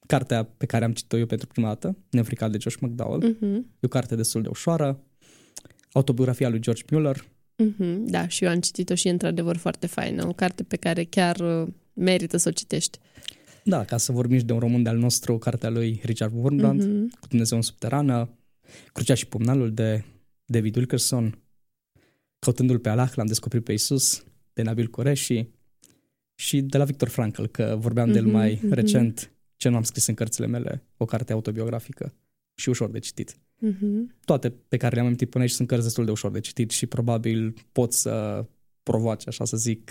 Cartea 0.07 0.43
pe 0.45 0.67
care 0.67 0.85
am 0.85 0.93
citit-o 0.93 1.17
eu 1.19 1.27
pentru 1.27 1.47
prima 1.47 1.67
dată, 1.69 1.97
Nefrical 2.11 2.51
de 2.51 2.59
Josh 2.61 2.77
McDowell, 2.81 3.37
Uh-huh. 3.37 3.57
e 3.81 3.87
o 3.87 3.89
carte 3.89 4.17
destul 4.17 4.43
de 4.43 4.49
ușoară. 4.49 5.01
Autobiografia 5.93 6.49
lui 6.49 6.61
George 6.61 6.83
Mueller, 6.91 7.25
Uh-huh. 7.65 7.97
Da, 7.99 8.29
și 8.29 8.45
eu 8.45 8.51
am 8.51 8.61
citit-o 8.61 8.95
și 8.95 9.09
e 9.09 9.11
într-adevăr 9.11 9.57
foarte 9.57 9.87
faină. 9.87 10.27
O 10.27 10.33
carte 10.33 10.63
pe 10.63 10.77
care 10.77 11.05
chiar 11.05 11.37
uh, 11.41 11.69
merită 11.93 12.37
să 12.37 12.49
o 12.49 12.53
citești. 12.53 12.99
da, 13.65 13.85
ca 13.85 13.97
să 13.97 14.13
vorbim 14.13 14.39
și 14.39 14.45
de 14.45 14.53
un 14.53 14.59
român 14.59 14.83
de-al 14.83 14.97
nostru, 14.99 15.39
cartea 15.39 15.69
lui 15.71 16.01
Richard 16.05 16.33
Wurmbrand, 16.35 16.83
Mhm. 16.83 17.11
cu 17.21 17.27
Dumnezeu 17.29 17.57
în 17.57 17.63
subterană, 17.63 18.29
Crucea 18.93 19.15
și 19.15 19.27
Pumnalul 19.27 19.73
de 19.75 20.05
David 20.45 20.77
Wilkerson, 20.77 21.39
Căutându-l 22.39 22.79
pe 22.79 22.89
Allah, 22.89 23.13
l-am 23.15 23.27
descoperit 23.27 23.65
pe 23.65 23.73
Isus, 23.73 24.25
de 24.53 24.63
Nabil 24.63 24.87
Qureshi 24.87 25.47
și 26.35 26.61
de 26.61 26.79
la 26.79 26.85
Victor 26.85 27.09
Frankl, 27.09 27.45
că 27.45 27.77
vorbeam 27.79 28.13
de 28.13 28.19
el 28.19 28.25
Mhm, 28.25 28.33
mai 28.35 28.59
mhm. 28.63 28.73
recent, 28.73 29.31
ce 29.57 29.69
nu 29.69 29.77
am 29.77 29.83
scris 29.83 30.07
în 30.07 30.15
cărțile 30.15 30.47
mele, 30.47 30.83
o 30.97 31.05
carte 31.05 31.33
autobiografică 31.33 32.15
și 32.57 32.69
ușor 32.69 32.91
de 32.91 32.99
citit. 32.99 33.37
Uh-huh. 33.67 34.25
Toate 34.25 34.55
pe 34.69 34.77
care 34.77 34.95
le-am 34.95 35.07
amintit 35.07 35.31
până 35.31 35.45
aici 35.45 35.53
sunt 35.53 35.69
cărți 35.69 35.85
destul 35.85 36.05
de 36.05 36.11
ușor 36.11 36.31
de 36.31 36.41
citit 36.41 36.71
și 36.71 36.87
probabil 36.87 37.55
pot 37.73 37.93
să 37.93 38.45
provoace, 38.83 39.29
așa 39.29 39.45
să 39.45 39.57
zic, 39.57 39.91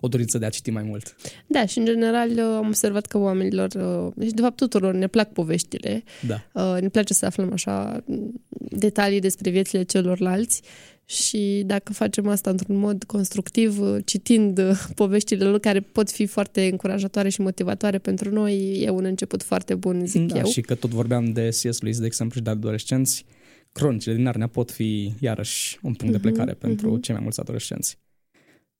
o 0.00 0.08
dorință 0.08 0.38
de 0.38 0.46
a 0.46 0.48
citi 0.48 0.70
mai 0.70 0.82
mult. 0.82 1.16
Da, 1.46 1.66
și 1.66 1.78
în 1.78 1.84
general 1.84 2.30
uh, 2.30 2.38
am 2.38 2.66
observat 2.66 3.06
că 3.06 3.18
oamenilor, 3.18 3.72
uh, 4.16 4.24
și 4.26 4.32
de 4.34 4.40
fapt 4.40 4.56
tuturor, 4.56 4.94
ne 4.94 5.06
plac 5.06 5.32
poveștile. 5.32 6.04
Da. 6.26 6.62
Uh, 6.62 6.80
Ne 6.80 6.88
place 6.88 7.14
să 7.14 7.26
aflăm 7.26 7.52
așa 7.52 8.02
m, 8.06 8.42
detalii 8.58 9.20
despre 9.20 9.50
viețile 9.50 9.82
celorlalți 9.82 10.62
și 11.10 11.62
dacă 11.66 11.92
facem 11.92 12.28
asta 12.28 12.50
într-un 12.50 12.76
mod 12.76 13.04
constructiv, 13.04 13.80
uh, 13.80 13.98
citind 14.04 14.58
uh, 14.58 14.86
poveștile 14.94 15.44
lor 15.44 15.58
care 15.58 15.80
pot 15.80 16.10
fi 16.10 16.26
foarte 16.26 16.66
încurajatoare 16.66 17.28
și 17.28 17.40
motivatoare 17.40 17.98
pentru 17.98 18.30
noi, 18.30 18.80
e 18.80 18.90
un 18.90 19.04
început 19.04 19.42
foarte 19.42 19.74
bun, 19.74 20.06
zic 20.06 20.26
da, 20.26 20.38
eu. 20.38 20.44
și 20.44 20.60
că 20.60 20.74
tot 20.74 20.90
vorbeam 20.90 21.32
de 21.32 21.48
C.S. 21.48 21.80
Lewis, 21.80 21.98
de 21.98 22.06
exemplu, 22.06 22.38
și 22.38 22.44
de 22.44 22.50
adolescenți, 22.50 23.24
cronicile 23.72 24.14
din 24.14 24.22
Narnia 24.22 24.46
pot 24.46 24.70
fi 24.70 25.12
iarăși 25.20 25.78
un 25.82 25.94
punct 25.94 26.12
de 26.12 26.18
Mhm, 26.18 26.28
plecare 26.28 26.52
pentru 26.52 26.90
mhm. 26.90 27.00
cei 27.00 27.14
mai 27.14 27.22
mulți 27.22 27.40
adolescenți. 27.40 27.98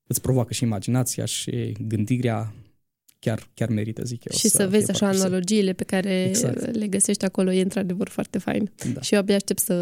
Îți 0.07 0.21
provoacă 0.21 0.53
și 0.53 0.63
imaginația 0.63 1.25
și 1.25 1.75
gândirea, 1.87 2.53
chiar, 3.19 3.47
chiar 3.53 3.69
merită, 3.69 4.03
zic 4.03 4.23
eu. 4.25 4.37
și 4.37 4.47
să, 4.47 4.67
vezi 4.67 4.83
fie 4.83 4.93
așa 4.93 5.05
parcurse. 5.05 5.25
analogiile 5.25 5.73
pe 5.73 5.83
care 5.83 6.23
Exact. 6.27 6.75
le 6.75 6.87
găsești 6.87 7.25
acolo, 7.25 7.51
e 7.51 7.61
într-adevăr 7.61 8.09
foarte 8.09 8.37
fain. 8.37 8.71
Da. 8.93 9.01
Și 9.01 9.13
eu 9.13 9.19
abia 9.19 9.35
aștept 9.35 9.59
să... 9.59 9.73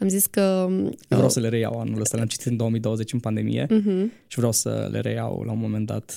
Am 0.00 0.08
zis 0.08 0.26
că... 0.26 0.66
Eu 0.70 0.94
vreau 1.08 1.28
să 1.28 1.40
le 1.40 1.48
reiau 1.48 1.80
anul 1.80 2.00
ăsta, 2.00 2.16
le-am 2.16 2.28
citit 2.28 2.46
în 2.46 2.56
2020 2.56 3.12
în 3.12 3.18
pandemie 3.20 3.66
Uh-huh. 3.66 4.26
și 4.26 4.36
vreau 4.36 4.52
să 4.52 4.88
le 4.92 5.00
reiau 5.00 5.42
la 5.46 5.52
un 5.52 5.58
moment 5.58 5.86
dat. 5.86 6.14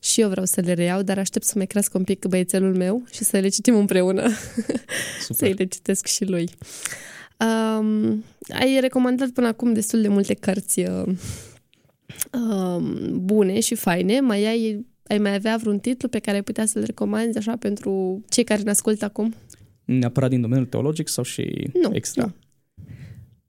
Și 0.00 0.20
eu 0.20 0.28
vreau 0.28 0.46
să 0.46 0.60
le 0.60 0.72
reiau, 0.72 1.02
dar 1.02 1.18
aștept 1.18 1.44
să 1.44 1.52
mai 1.56 1.66
crească 1.66 1.98
un 1.98 2.04
pic 2.04 2.24
băiețelul 2.26 2.74
meu 2.76 3.04
și 3.12 3.24
să 3.24 3.38
le 3.38 3.48
citim 3.48 3.74
împreună. 3.76 4.22
Super. 5.26 5.36
Să-i 5.36 5.52
le 5.52 5.64
citesc 5.64 6.06
și 6.06 6.24
lui. 6.24 6.50
Um, 7.78 8.24
ai 8.48 8.78
recomandat 8.80 9.28
până 9.28 9.46
acum 9.46 9.72
destul 9.72 10.00
de 10.02 10.08
multe 10.08 10.34
cărți 10.34 10.80
uh, 10.80 11.04
um, 12.32 13.12
bune 13.24 13.60
și 13.60 13.74
faine. 13.74 14.20
Mai 14.20 14.44
ai, 14.46 14.86
ai 15.06 15.18
mai 15.18 15.34
avea 15.34 15.56
vreun 15.56 15.78
titlu 15.78 16.08
pe 16.08 16.18
care 16.18 16.36
ai 16.36 16.42
putea 16.42 16.66
să-l 16.66 16.84
recomanzi 16.84 17.38
așa 17.38 17.56
pentru 17.56 18.22
cei 18.28 18.44
care 18.44 18.62
ne 18.62 18.70
ascultă 18.70 19.04
acum? 19.04 19.34
Neapărat 19.84 20.30
din 20.30 20.40
domeniul 20.40 20.66
teologic 20.66 21.08
sau 21.08 21.24
și 21.24 21.70
Nu, 21.82 21.90
extra? 21.94 22.24
nu. 22.24 22.32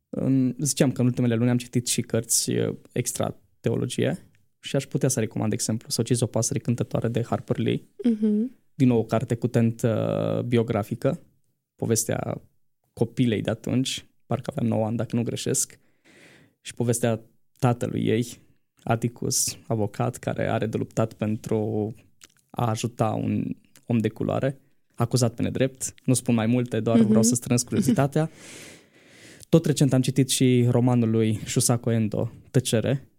În- 0.10 0.56
Ziceam 0.60 0.91
că 0.91 1.02
în 1.02 1.08
ultimele 1.08 1.36
luni 1.36 1.50
am 1.50 1.58
citit 1.58 1.88
și 1.88 2.02
cărți 2.02 2.52
uh, 2.52 2.76
extra 2.91 3.36
teologie 3.60 4.18
și 4.60 4.76
aș 4.76 4.86
putea 4.86 5.10
să 5.10 5.20
recomand, 5.20 5.50
de 5.50 5.56
exemplu, 5.56 5.88
Sociți 5.89 6.24
o 6.24 6.26
pasăre 6.26 6.60
cântătoare 6.60 7.08
de 7.08 7.24
Harper 7.24 7.58
Lee, 7.58 7.78
Uh-huh. 7.82 8.46
din 8.74 8.88
nou 8.88 8.98
o 9.00 9.04
carte 9.04 9.36
cu 9.36 9.48
tent 9.48 9.82
uh, 9.82 10.39
biografică, 10.41 11.22
povestea 11.76 12.41
copilei 12.94 13.41
de 13.41 13.50
atunci, 13.50 14.06
parcă 14.26 14.52
avea 14.56 14.70
9 14.70 14.86
ani 14.86 14.98
dacă 14.98 15.15
nu 15.15 15.24
greșesc, 15.24 15.80
și 16.62 16.74
povestea 16.74 17.22
tatălui 17.60 18.06
ei, 18.06 18.38
Atticus, 18.88 19.58
avocat, 19.67 20.17
care 20.17 20.48
are 20.50 20.65
de 20.65 20.78
luptat 20.78 21.13
pentru 21.13 21.93
a 22.50 22.69
ajuta 22.69 23.10
un 23.10 23.56
om 23.86 23.98
de 23.98 24.10
culoare, 24.10 24.60
acuzat 24.95 25.34
pe 25.34 25.41
nedrept. 25.41 25.93
Nu 26.04 26.13
spun 26.13 26.36
mai 26.36 26.45
multe, 26.45 26.80
doar 26.80 26.98
Mhm. 26.98 27.08
vreau 27.08 27.24
să 27.24 27.36
strâns 27.36 27.63
curiozitatea. 27.63 28.30
Tot 29.50 29.65
recent 29.65 29.93
am 29.93 30.02
citit 30.02 30.30
și 30.30 30.67
romanul 30.69 31.10
lui 31.10 31.39
Shusako 31.45 31.91
Endo, 31.91 32.32
Tăcere, 32.52 33.10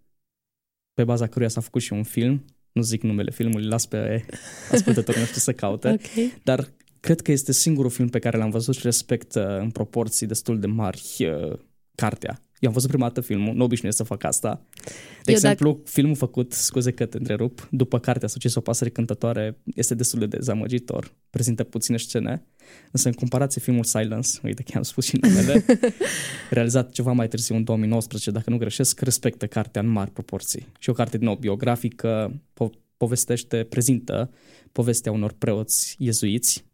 pe 0.94 1.04
baza 1.04 1.26
căruia 1.26 1.48
s-a 1.48 1.60
făcut 1.60 1.82
și 1.82 1.92
un 1.92 2.02
film. 2.02 2.44
Nu 2.72 2.82
zic 2.82 3.02
numele 3.02 3.30
filmului, 3.30 3.66
las 3.66 3.86
pe 3.86 4.24
ascultătorul 4.72 5.20
nostru 5.20 5.38
să 5.38 5.52
caute. 5.52 5.88
Ok. 5.92 6.42
Dar 6.42 6.68
cred 7.00 7.20
că 7.20 7.32
este 7.32 7.52
singurul 7.52 7.90
film 7.90 8.08
pe 8.08 8.18
care 8.18 8.36
l-am 8.38 8.50
văzut 8.50 8.74
și 8.74 8.82
respect 8.82 9.34
uh, 9.34 9.42
în 9.46 9.70
proporții 9.70 10.26
destul 10.26 10.60
de 10.60 10.66
mari 10.66 11.02
uh, 11.20 11.58
cartea. 11.94 12.40
Eu 12.58 12.68
am 12.68 12.74
văzut 12.74 12.88
prima 12.88 13.06
dată 13.06 13.20
filmul, 13.20 13.54
nu 13.54 13.64
obișnuiesc 13.64 13.96
să 13.96 14.04
fac 14.04 14.24
asta. 14.24 14.66
De 14.84 14.90
Eu 15.24 15.34
exemplu, 15.34 15.72
dacă... 15.72 15.82
filmul 15.84 16.16
făcut, 16.16 16.52
scuze 16.52 16.90
că 16.90 17.06
te 17.06 17.16
întrerup, 17.16 17.68
după 17.70 17.98
cartea 17.98 18.28
Succes 18.28 18.54
o 18.54 18.60
pasăre 18.60 18.90
cântătoare 18.90 19.58
este 19.64 19.94
destul 19.94 20.18
de 20.18 20.26
dezamăgitor. 20.26 21.14
Prezintă 21.30 21.64
puține 21.64 21.96
scene, 21.96 22.46
însă 22.92 23.08
în 23.08 23.14
comparație 23.14 23.60
filmul 23.60 23.84
Silence, 23.84 24.28
uite 24.42 24.62
că 24.62 24.76
am 24.76 24.82
spus 24.82 25.04
și 25.04 25.16
numele, 25.20 25.64
realizat 26.50 26.90
ceva 26.90 27.12
mai 27.12 27.28
târziu 27.28 27.54
în 27.54 27.64
2019, 27.64 28.30
dacă 28.30 28.50
nu 28.50 28.56
greșesc, 28.56 29.00
respectă 29.00 29.46
cartea 29.46 29.80
în 29.80 29.88
mari 29.88 30.10
proporții. 30.10 30.66
Și 30.78 30.90
o 30.90 30.92
carte 30.92 31.16
din 31.16 31.26
nou 31.26 31.36
biografică, 31.36 32.40
po- 32.52 32.84
povestește, 32.96 33.64
prezintă 33.64 34.30
povestea 34.72 35.12
unor 35.12 35.32
preoți 35.32 35.94
iezuiți 35.98 36.64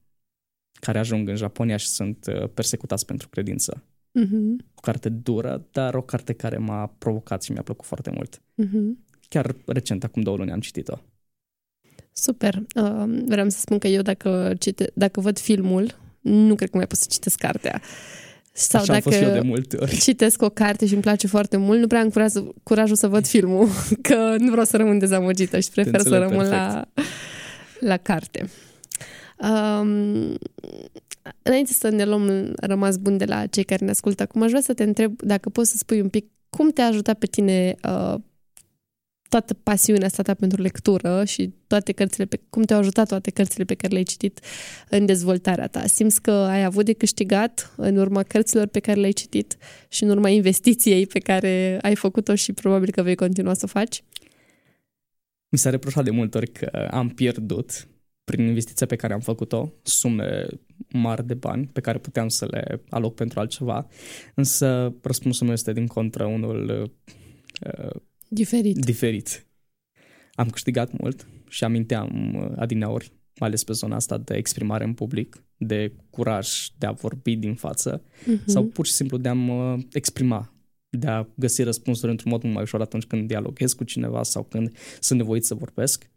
care 0.81 0.99
ajung 0.99 1.29
în 1.29 1.37
Japonia 1.37 1.77
și 1.77 1.87
sunt 1.87 2.27
uh, 2.27 2.49
persecutați 2.55 3.07
pentru 3.07 3.29
credință. 3.29 3.85
Uh-huh. 4.21 4.65
O 4.75 4.81
carte 4.81 5.09
dură, 5.09 5.67
dar 5.71 5.95
o 5.95 6.03
carte 6.03 6.33
care 6.33 6.57
m-a 6.57 6.95
provocat 6.99 7.43
și 7.43 7.53
mi-a 7.53 7.63
plăcut 7.63 7.87
foarte 7.87 8.11
mult. 8.15 8.39
Uh-huh. 8.39 9.11
Chiar 9.29 9.57
recent, 9.67 10.05
acum 10.05 10.23
două 10.23 10.37
luni, 10.37 10.51
am 10.51 10.61
citit-o. 10.61 10.99
Super. 12.13 12.63
Uh, 12.75 13.23
vreau 13.27 13.49
să 13.49 13.59
spun 13.59 13.79
că 13.79 13.87
eu 13.87 14.03
dacă, 14.03 14.55
cite, 14.59 14.91
dacă 14.95 15.21
văd 15.21 15.39
filmul, 15.39 15.95
nu 16.21 16.55
cred 16.55 16.71
că 16.71 16.77
mai 16.77 16.87
pot 16.87 16.99
să 16.99 17.07
citesc 17.09 17.39
cartea. 17.39 17.83
Sau 18.53 18.81
Așa 18.81 18.93
dacă 18.93 19.05
am 19.07 19.13
fost 19.13 19.23
și 19.23 19.29
eu 19.29 19.41
de 19.41 19.49
multe 19.49 19.77
ori. 19.81 19.97
citesc 19.99 20.43
o 20.43 20.49
carte 20.49 20.87
și 20.87 20.93
îmi 20.93 21.03
place 21.03 21.27
foarte 21.27 21.57
mult, 21.57 21.81
nu 21.81 21.87
prea 21.87 22.01
am 22.01 22.09
curaj, 22.09 22.33
curajul 22.63 22.97
să 22.97 23.09
văd 23.09 23.27
filmul, 23.27 23.69
că 24.09 24.35
nu 24.39 24.51
vreau 24.51 24.65
să 24.65 24.77
rămân 24.77 24.99
dezamăgită 24.99 25.61
și 25.61 25.71
prefer 25.71 26.01
să 26.01 26.09
înțeleg 26.09 26.29
rămân 26.29 26.49
la, 26.49 26.89
la 27.81 27.97
carte. 27.97 28.49
Um, 29.39 30.39
înainte 31.43 31.73
să 31.73 31.89
ne 31.89 32.05
luăm 32.05 32.53
rămas 32.57 32.97
bun 32.97 33.17
de 33.17 33.25
la 33.25 33.47
cei 33.47 33.65
care 33.65 33.85
ne 33.85 33.91
ascultă 33.91 34.23
acum, 34.23 34.43
aș 34.43 34.49
vrea 34.49 34.61
să 34.61 34.75
te 34.75 34.83
întreb 34.83 35.23
dacă 35.23 35.49
poți 35.49 35.71
să 35.71 35.77
spui 35.77 36.01
un 36.01 36.09
pic 36.09 36.27
cum 36.51 36.71
te-a 36.71 36.87
ajutat 36.87 37.19
pe 37.19 37.27
tine 37.27 37.75
uh, 37.85 38.15
toată 39.29 39.55
pasiunea 39.55 40.07
asta 40.07 40.23
ta 40.23 40.35
pentru 40.35 40.63
lectură 40.63 41.25
și 41.25 41.55
toate 41.67 41.93
cărțile 41.93 42.25
pe, 42.25 42.41
cum 42.51 42.63
te-au 42.63 42.79
ajutat 42.79 43.09
toate 43.09 43.31
cărțile 43.31 43.65
pe 43.65 43.75
care 43.75 43.93
le-ai 43.93 44.05
citit 44.05 44.41
în 44.89 45.07
dezvoltarea 45.07 45.67
ta. 45.67 45.87
Simți 45.87 46.23
că 46.23 46.31
ai 46.31 46.65
avut 46.65 46.85
de 46.85 46.93
câștigat 46.93 47.73
în 47.77 47.97
urma 47.97 48.23
cărților 48.23 48.67
pe 48.67 48.81
care 48.81 49.01
le-ai 49.01 49.13
citit 49.13 49.57
și 49.89 50.03
în 50.03 50.09
urma 50.09 50.29
investiției 50.29 51.07
pe 51.07 51.19
care 51.19 51.79
ai 51.83 51.95
făcut-o 51.95 52.35
și 52.35 52.53
probabil 52.53 52.91
că 52.91 53.03
vei 53.03 53.15
continua 53.15 53.55
să 53.55 53.63
o 53.65 53.67
faci? 53.67 54.03
Mi 55.49 55.59
s-a 55.59 55.71
reproșat 55.71 56.05
de 56.05 56.11
multe 56.11 56.37
ori 56.37 56.53
că 56.53 56.89
am 56.91 57.09
pierdut 57.09 57.87
prin 58.25 58.47
investiția 58.47 58.87
pe 58.87 58.97
care 58.97 59.13
am 59.13 59.21
făcut-o, 59.21 59.73
sume 59.83 60.47
mari 60.89 61.27
de 61.27 61.35
bani 61.35 61.67
pe 61.67 61.81
care 61.81 61.99
puteam 61.99 62.29
să 62.29 62.47
le 62.51 62.83
aloc 62.89 63.15
pentru 63.15 63.41
altceva, 63.41 63.87
însă 64.35 64.95
răspunsul 65.03 65.45
meu 65.47 65.55
este 65.55 65.73
din 65.73 65.87
contră 65.87 66.25
unul 66.25 66.91
uh, 67.67 68.01
Diferit. 68.29 68.85
diferit. 68.85 69.47
Am 70.35 70.51
câștigat 70.51 70.99
mult 70.99 71.27
și 71.49 71.65
aminteam 71.65 72.35
uh, 72.35 72.53
adineori, 72.57 73.13
mai 73.39 73.49
ales 73.49 73.65
pe 73.65 73.73
zona 73.73 73.97
asta 73.97 74.19
de 74.19 74.35
exprimare 74.35 74.85
în 74.85 74.95
public, 74.95 75.45
de 75.57 75.93
curaj 76.11 76.49
de 76.79 76.87
a 76.87 76.93
vorbi 76.93 77.37
din 77.37 77.55
față 77.55 78.03
Mhm. 78.27 78.43
sau 78.47 78.65
pur 78.65 78.87
și 78.87 78.93
simplu 78.93 79.17
de 79.17 79.29
a 79.29 79.33
mă 79.33 79.79
exprima, 79.93 80.53
de 80.89 81.07
a 81.07 81.27
găsi 81.35 81.63
răspunsuri 81.63 82.11
într-un 82.11 82.31
mod 82.31 82.43
mult 82.43 82.55
mai 82.55 82.63
ușor 82.63 82.81
atunci 82.81 83.05
când 83.05 83.27
dialoghez 83.29 83.73
cu 83.73 83.85
cineva 83.85 84.23
sau 84.23 84.43
când 84.43 84.77
sunt 85.01 85.19
nevoit 85.19 85.45
să 85.45 85.55
vorbesc. 85.55 86.11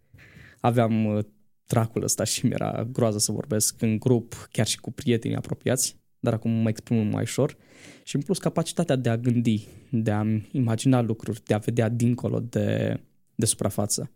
Aveam 0.60 1.26
uh, 1.66 1.76
tracul 1.76 2.04
ăsta 2.04 2.24
și 2.24 2.46
mi-era 2.46 2.88
groază 2.92 3.18
să 3.18 3.32
vorbesc 3.32 3.82
în 3.82 4.00
grup, 4.00 4.48
chiar 4.52 4.68
și 4.68 4.80
cu 4.80 4.92
prietenii 4.92 5.38
apropiați, 5.38 5.98
dar 6.20 6.34
acum 6.34 6.52
mă 6.52 6.70
exprim 6.70 6.98
mult 6.98 7.12
mai 7.12 7.22
ușor. 7.22 7.58
Și 8.04 8.16
în 8.16 8.22
plus 8.22 8.38
capacitatea 8.38 8.96
de 8.96 9.10
a 9.10 9.18
gândi, 9.18 9.68
de 9.90 10.12
a 10.12 10.26
imagina 10.52 11.02
lucruri, 11.02 11.44
de 11.44 11.54
a 11.54 11.58
vedea 11.58 11.90
dincolo 11.90 12.40
de, 12.40 13.00
de 13.36 13.46
suprafață. 13.46 14.12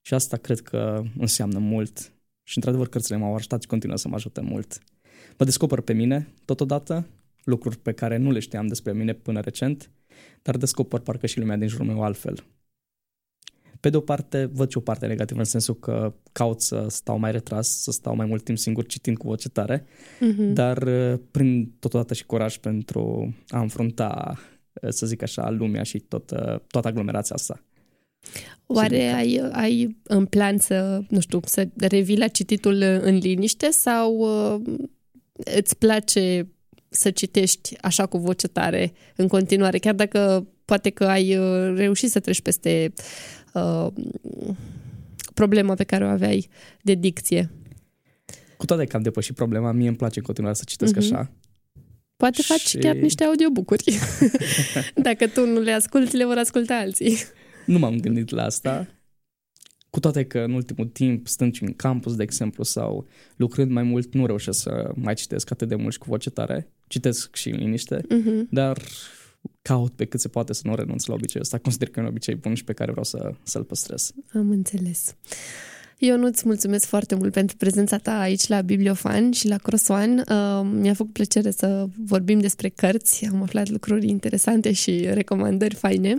Și 0.00 0.14
asta 0.14 0.36
cred 0.36 0.60
că 0.60 1.02
înseamnă 1.18 1.58
mult. 1.58 2.12
Și 2.42 2.56
într-adevăr 2.56 2.88
cărțile 2.88 3.16
m-au 3.16 3.34
ajutat 3.34 3.62
și 3.62 3.68
continuă 3.68 3.96
să 3.96 4.08
mă 4.08 4.14
ajute 4.14 4.40
mult. 4.40 4.78
Mă 5.38 5.44
descoper 5.44 5.80
pe 5.80 5.92
mine 5.92 6.28
totodată, 6.44 7.06
lucruri 7.44 7.78
pe 7.78 7.92
care 7.92 8.16
nu 8.16 8.30
le 8.30 8.38
știam 8.38 8.66
despre 8.66 8.92
mine 8.92 9.12
până 9.12 9.40
recent, 9.40 9.90
dar 10.42 10.56
descoper 10.56 11.00
parcă 11.00 11.26
și 11.26 11.38
lumea 11.38 11.56
din 11.56 11.68
jurul 11.68 11.86
meu 11.86 12.02
altfel. 12.02 12.44
Pe 13.82 13.90
de 13.90 13.96
o 13.96 14.00
parte, 14.00 14.50
văd 14.52 14.70
și 14.70 14.76
o 14.76 14.80
parte 14.80 15.06
negativă 15.06 15.38
în 15.38 15.44
sensul 15.44 15.74
că 15.74 16.14
caut 16.32 16.60
să 16.60 16.86
stau 16.88 17.18
mai 17.18 17.32
retras, 17.32 17.68
să 17.82 17.90
stau 17.90 18.14
mai 18.16 18.26
mult 18.26 18.44
timp 18.44 18.58
singur 18.58 18.86
citind 18.86 19.16
cu 19.16 19.26
voce 19.26 19.48
tare, 19.48 19.84
Mhm. 20.20 20.52
dar 20.52 20.82
uh, 20.82 21.18
prin 21.30 21.72
totodată 21.78 22.14
și 22.14 22.26
curaj 22.26 22.56
pentru 22.56 23.34
a 23.48 23.60
înfrunta, 23.60 24.38
uh, 24.82 24.90
să 24.90 25.06
zic 25.06 25.22
așa, 25.22 25.50
lumea 25.50 25.82
și 25.82 25.98
tot, 25.98 26.30
uh, 26.30 26.58
toată 26.66 26.88
aglomerația 26.88 27.34
asta. 27.34 27.64
Oare 28.66 28.96
Sigur 28.98 29.10
că- 29.10 29.16
ai, 29.16 29.50
ai 29.62 29.96
în 30.02 30.26
plan 30.26 30.58
să, 30.58 31.00
nu 31.08 31.20
știu, 31.20 31.40
să 31.44 31.68
revii 31.76 32.18
la 32.18 32.28
cititul 32.28 32.80
în 32.82 33.16
liniște 33.16 33.70
sau 33.70 34.16
uh, 34.16 34.60
îți 35.56 35.76
place 35.78 36.48
să 36.88 37.10
citești 37.10 37.76
așa 37.80 38.06
cu 38.06 38.18
voce 38.18 38.48
tare 38.48 38.92
în 39.16 39.28
continuare, 39.28 39.78
chiar 39.78 39.94
dacă 39.94 40.46
poate 40.64 40.90
că 40.90 41.04
ai 41.04 41.36
uh, 41.36 41.74
reușit 41.76 42.10
să 42.10 42.20
treci 42.20 42.40
peste 42.40 42.92
uh, 43.54 43.86
problema 45.34 45.74
pe 45.74 45.84
care 45.84 46.04
o 46.04 46.08
aveai 46.08 46.48
de 46.82 46.94
dicție. 46.94 47.50
Cu 48.56 48.66
toate 48.66 48.84
că 48.84 48.96
am 48.96 49.02
depășit 49.02 49.34
problema, 49.34 49.72
mie 49.72 49.88
îmi 49.88 49.96
place 49.96 50.18
în 50.18 50.24
continuare 50.24 50.56
să 50.56 50.62
citesc 50.66 50.94
Mhm. 50.94 51.02
așa. 51.04 51.30
Poate 52.16 52.42
faci 52.42 52.60
Și- 52.60 52.78
chiar 52.78 52.94
niște 52.94 53.24
audiobook-uri. 53.24 53.98
dacă 55.08 55.26
tu 55.26 55.46
nu 55.46 55.60
le 55.60 55.72
asculti, 55.72 56.16
le 56.16 56.24
vor 56.24 56.36
asculta 56.36 56.74
alții. 56.74 57.16
Nu 57.66 57.78
m-am 57.78 57.96
gândit 58.00 58.30
la 58.30 58.42
asta, 58.44 58.88
cu 59.90 60.00
toate 60.00 60.24
că 60.24 60.38
în 60.38 60.52
ultimul 60.52 60.86
timp, 60.86 61.26
stând 61.28 61.54
și 61.54 61.62
în 61.62 61.72
campus, 61.72 62.16
de 62.16 62.22
exemplu, 62.22 62.64
sau 62.64 63.06
lucrând 63.36 63.70
mai 63.70 63.82
mult, 63.82 64.14
nu 64.14 64.26
reușesc 64.26 64.60
să 64.60 64.90
mai 64.94 65.14
citesc 65.14 65.50
atât 65.50 65.68
de 65.68 65.74
mult 65.74 65.92
și 65.92 65.98
cu 65.98 66.06
voce 66.08 66.30
tare. 66.30 66.68
Citesc 66.86 67.34
și 67.36 67.48
în 67.48 67.56
liniște, 67.58 68.00
Mhm. 68.08 68.46
dar 68.50 68.78
caut 69.62 69.92
pe 69.92 70.04
cât 70.04 70.20
se 70.20 70.28
poate 70.28 70.52
să 70.52 70.62
nu 70.64 70.74
renunț 70.74 71.04
la 71.04 71.14
obiceiul 71.14 71.42
ăsta. 71.42 71.58
Consider 71.58 71.88
că 71.88 72.00
e 72.00 72.02
un 72.02 72.08
obicei 72.08 72.34
bun 72.34 72.54
și 72.54 72.64
pe 72.64 72.72
care 72.72 72.90
vreau 72.90 73.04
să, 73.04 73.34
să-l 73.42 73.64
păstrez. 73.64 74.12
Am 74.32 74.50
înțeles. 74.50 75.16
Eu 76.04 76.16
nu-ți 76.16 76.42
mulțumesc 76.46 76.86
foarte 76.86 77.14
mult 77.14 77.32
pentru 77.32 77.56
prezența 77.56 77.96
ta 77.96 78.18
aici 78.18 78.46
la 78.46 78.60
Bibliofan 78.60 79.30
și 79.30 79.48
la 79.48 79.56
Crosoan. 79.56 80.18
Uh, 80.18 80.66
mi-a 80.72 80.94
făcut 80.94 81.12
plăcere 81.12 81.50
să 81.50 81.86
vorbim 82.06 82.40
despre 82.40 82.68
cărți. 82.68 83.28
Am 83.32 83.42
aflat 83.42 83.68
lucruri 83.68 84.08
interesante 84.08 84.72
și 84.72 85.08
recomandări 85.12 85.74
faine. 85.74 86.16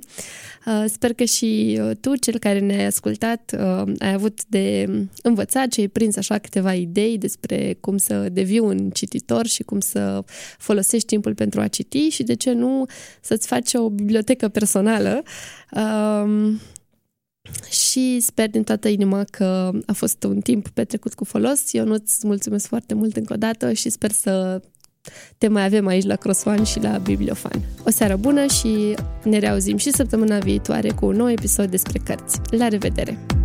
Uh, 0.65 0.84
sper 0.88 1.13
că 1.13 1.24
și 1.24 1.80
uh, 1.82 1.91
tu, 2.00 2.15
cel 2.15 2.39
care 2.39 2.60
ne-ai 2.60 2.86
ascultat, 2.86 3.56
uh, 3.60 3.91
ai 4.00 4.13
avut 4.13 4.46
de 4.46 4.89
învățat 5.22 5.72
și 5.72 5.80
ai 5.80 5.88
prins 5.88 6.15
așa 6.15 6.38
câteva 6.38 6.74
idei 6.74 7.17
despre 7.17 7.78
cum 7.80 7.98
să 7.98 8.30
devii 8.32 8.60
un 8.60 8.89
cititor 8.89 9.48
și 9.48 9.63
cum 9.63 9.80
să 9.80 10.24
folosești 10.58 11.08
timpul 11.08 11.36
pentru 11.36 11.62
a 11.62 11.67
citi 11.67 12.10
și, 12.10 12.24
de 12.24 12.34
ce 12.34 12.52
nu, 12.52 12.86
să-ți 13.22 13.48
faci 13.48 13.74
o 13.74 13.89
bibliotecă 13.89 14.48
personală. 14.48 15.24
Um, 15.72 16.60
și 17.69 18.19
sper 18.19 18.49
din 18.49 18.63
toată 18.63 18.88
inima 18.88 19.23
că 19.32 19.71
a 19.86 19.93
fost 19.93 20.23
un 20.23 20.39
timp 20.39 20.67
petrecut 20.67 21.13
cu 21.13 21.23
folos. 21.23 21.73
Eu 21.73 21.86
nu-ți 21.86 22.27
mulțumesc 22.27 22.67
foarte 22.67 22.93
mult 22.93 23.15
încă 23.15 23.34
o 23.34 23.38
dată 23.38 23.73
și 23.73 23.89
sper 23.89 24.12
să 24.12 24.62
te 25.38 25.47
mai 25.47 25.65
avem 25.65 25.88
aici 25.88 26.06
la 26.06 26.15
Crossfan 26.15 26.63
și 26.63 26.79
la 26.79 26.97
Bibliofan. 26.97 27.62
O 27.86 27.89
seară 27.89 28.15
bună 28.15 28.45
și 28.45 28.95
ne 29.23 29.38
reauzim 29.39 29.77
și 29.77 29.91
săptămâna 29.91 30.38
viitoare 30.38 30.91
cu 30.91 31.06
un 31.06 31.15
nou 31.15 31.29
episod 31.29 31.69
despre 31.69 32.01
cărți. 32.06 32.39
La 32.49 32.67
revedere! 32.67 33.42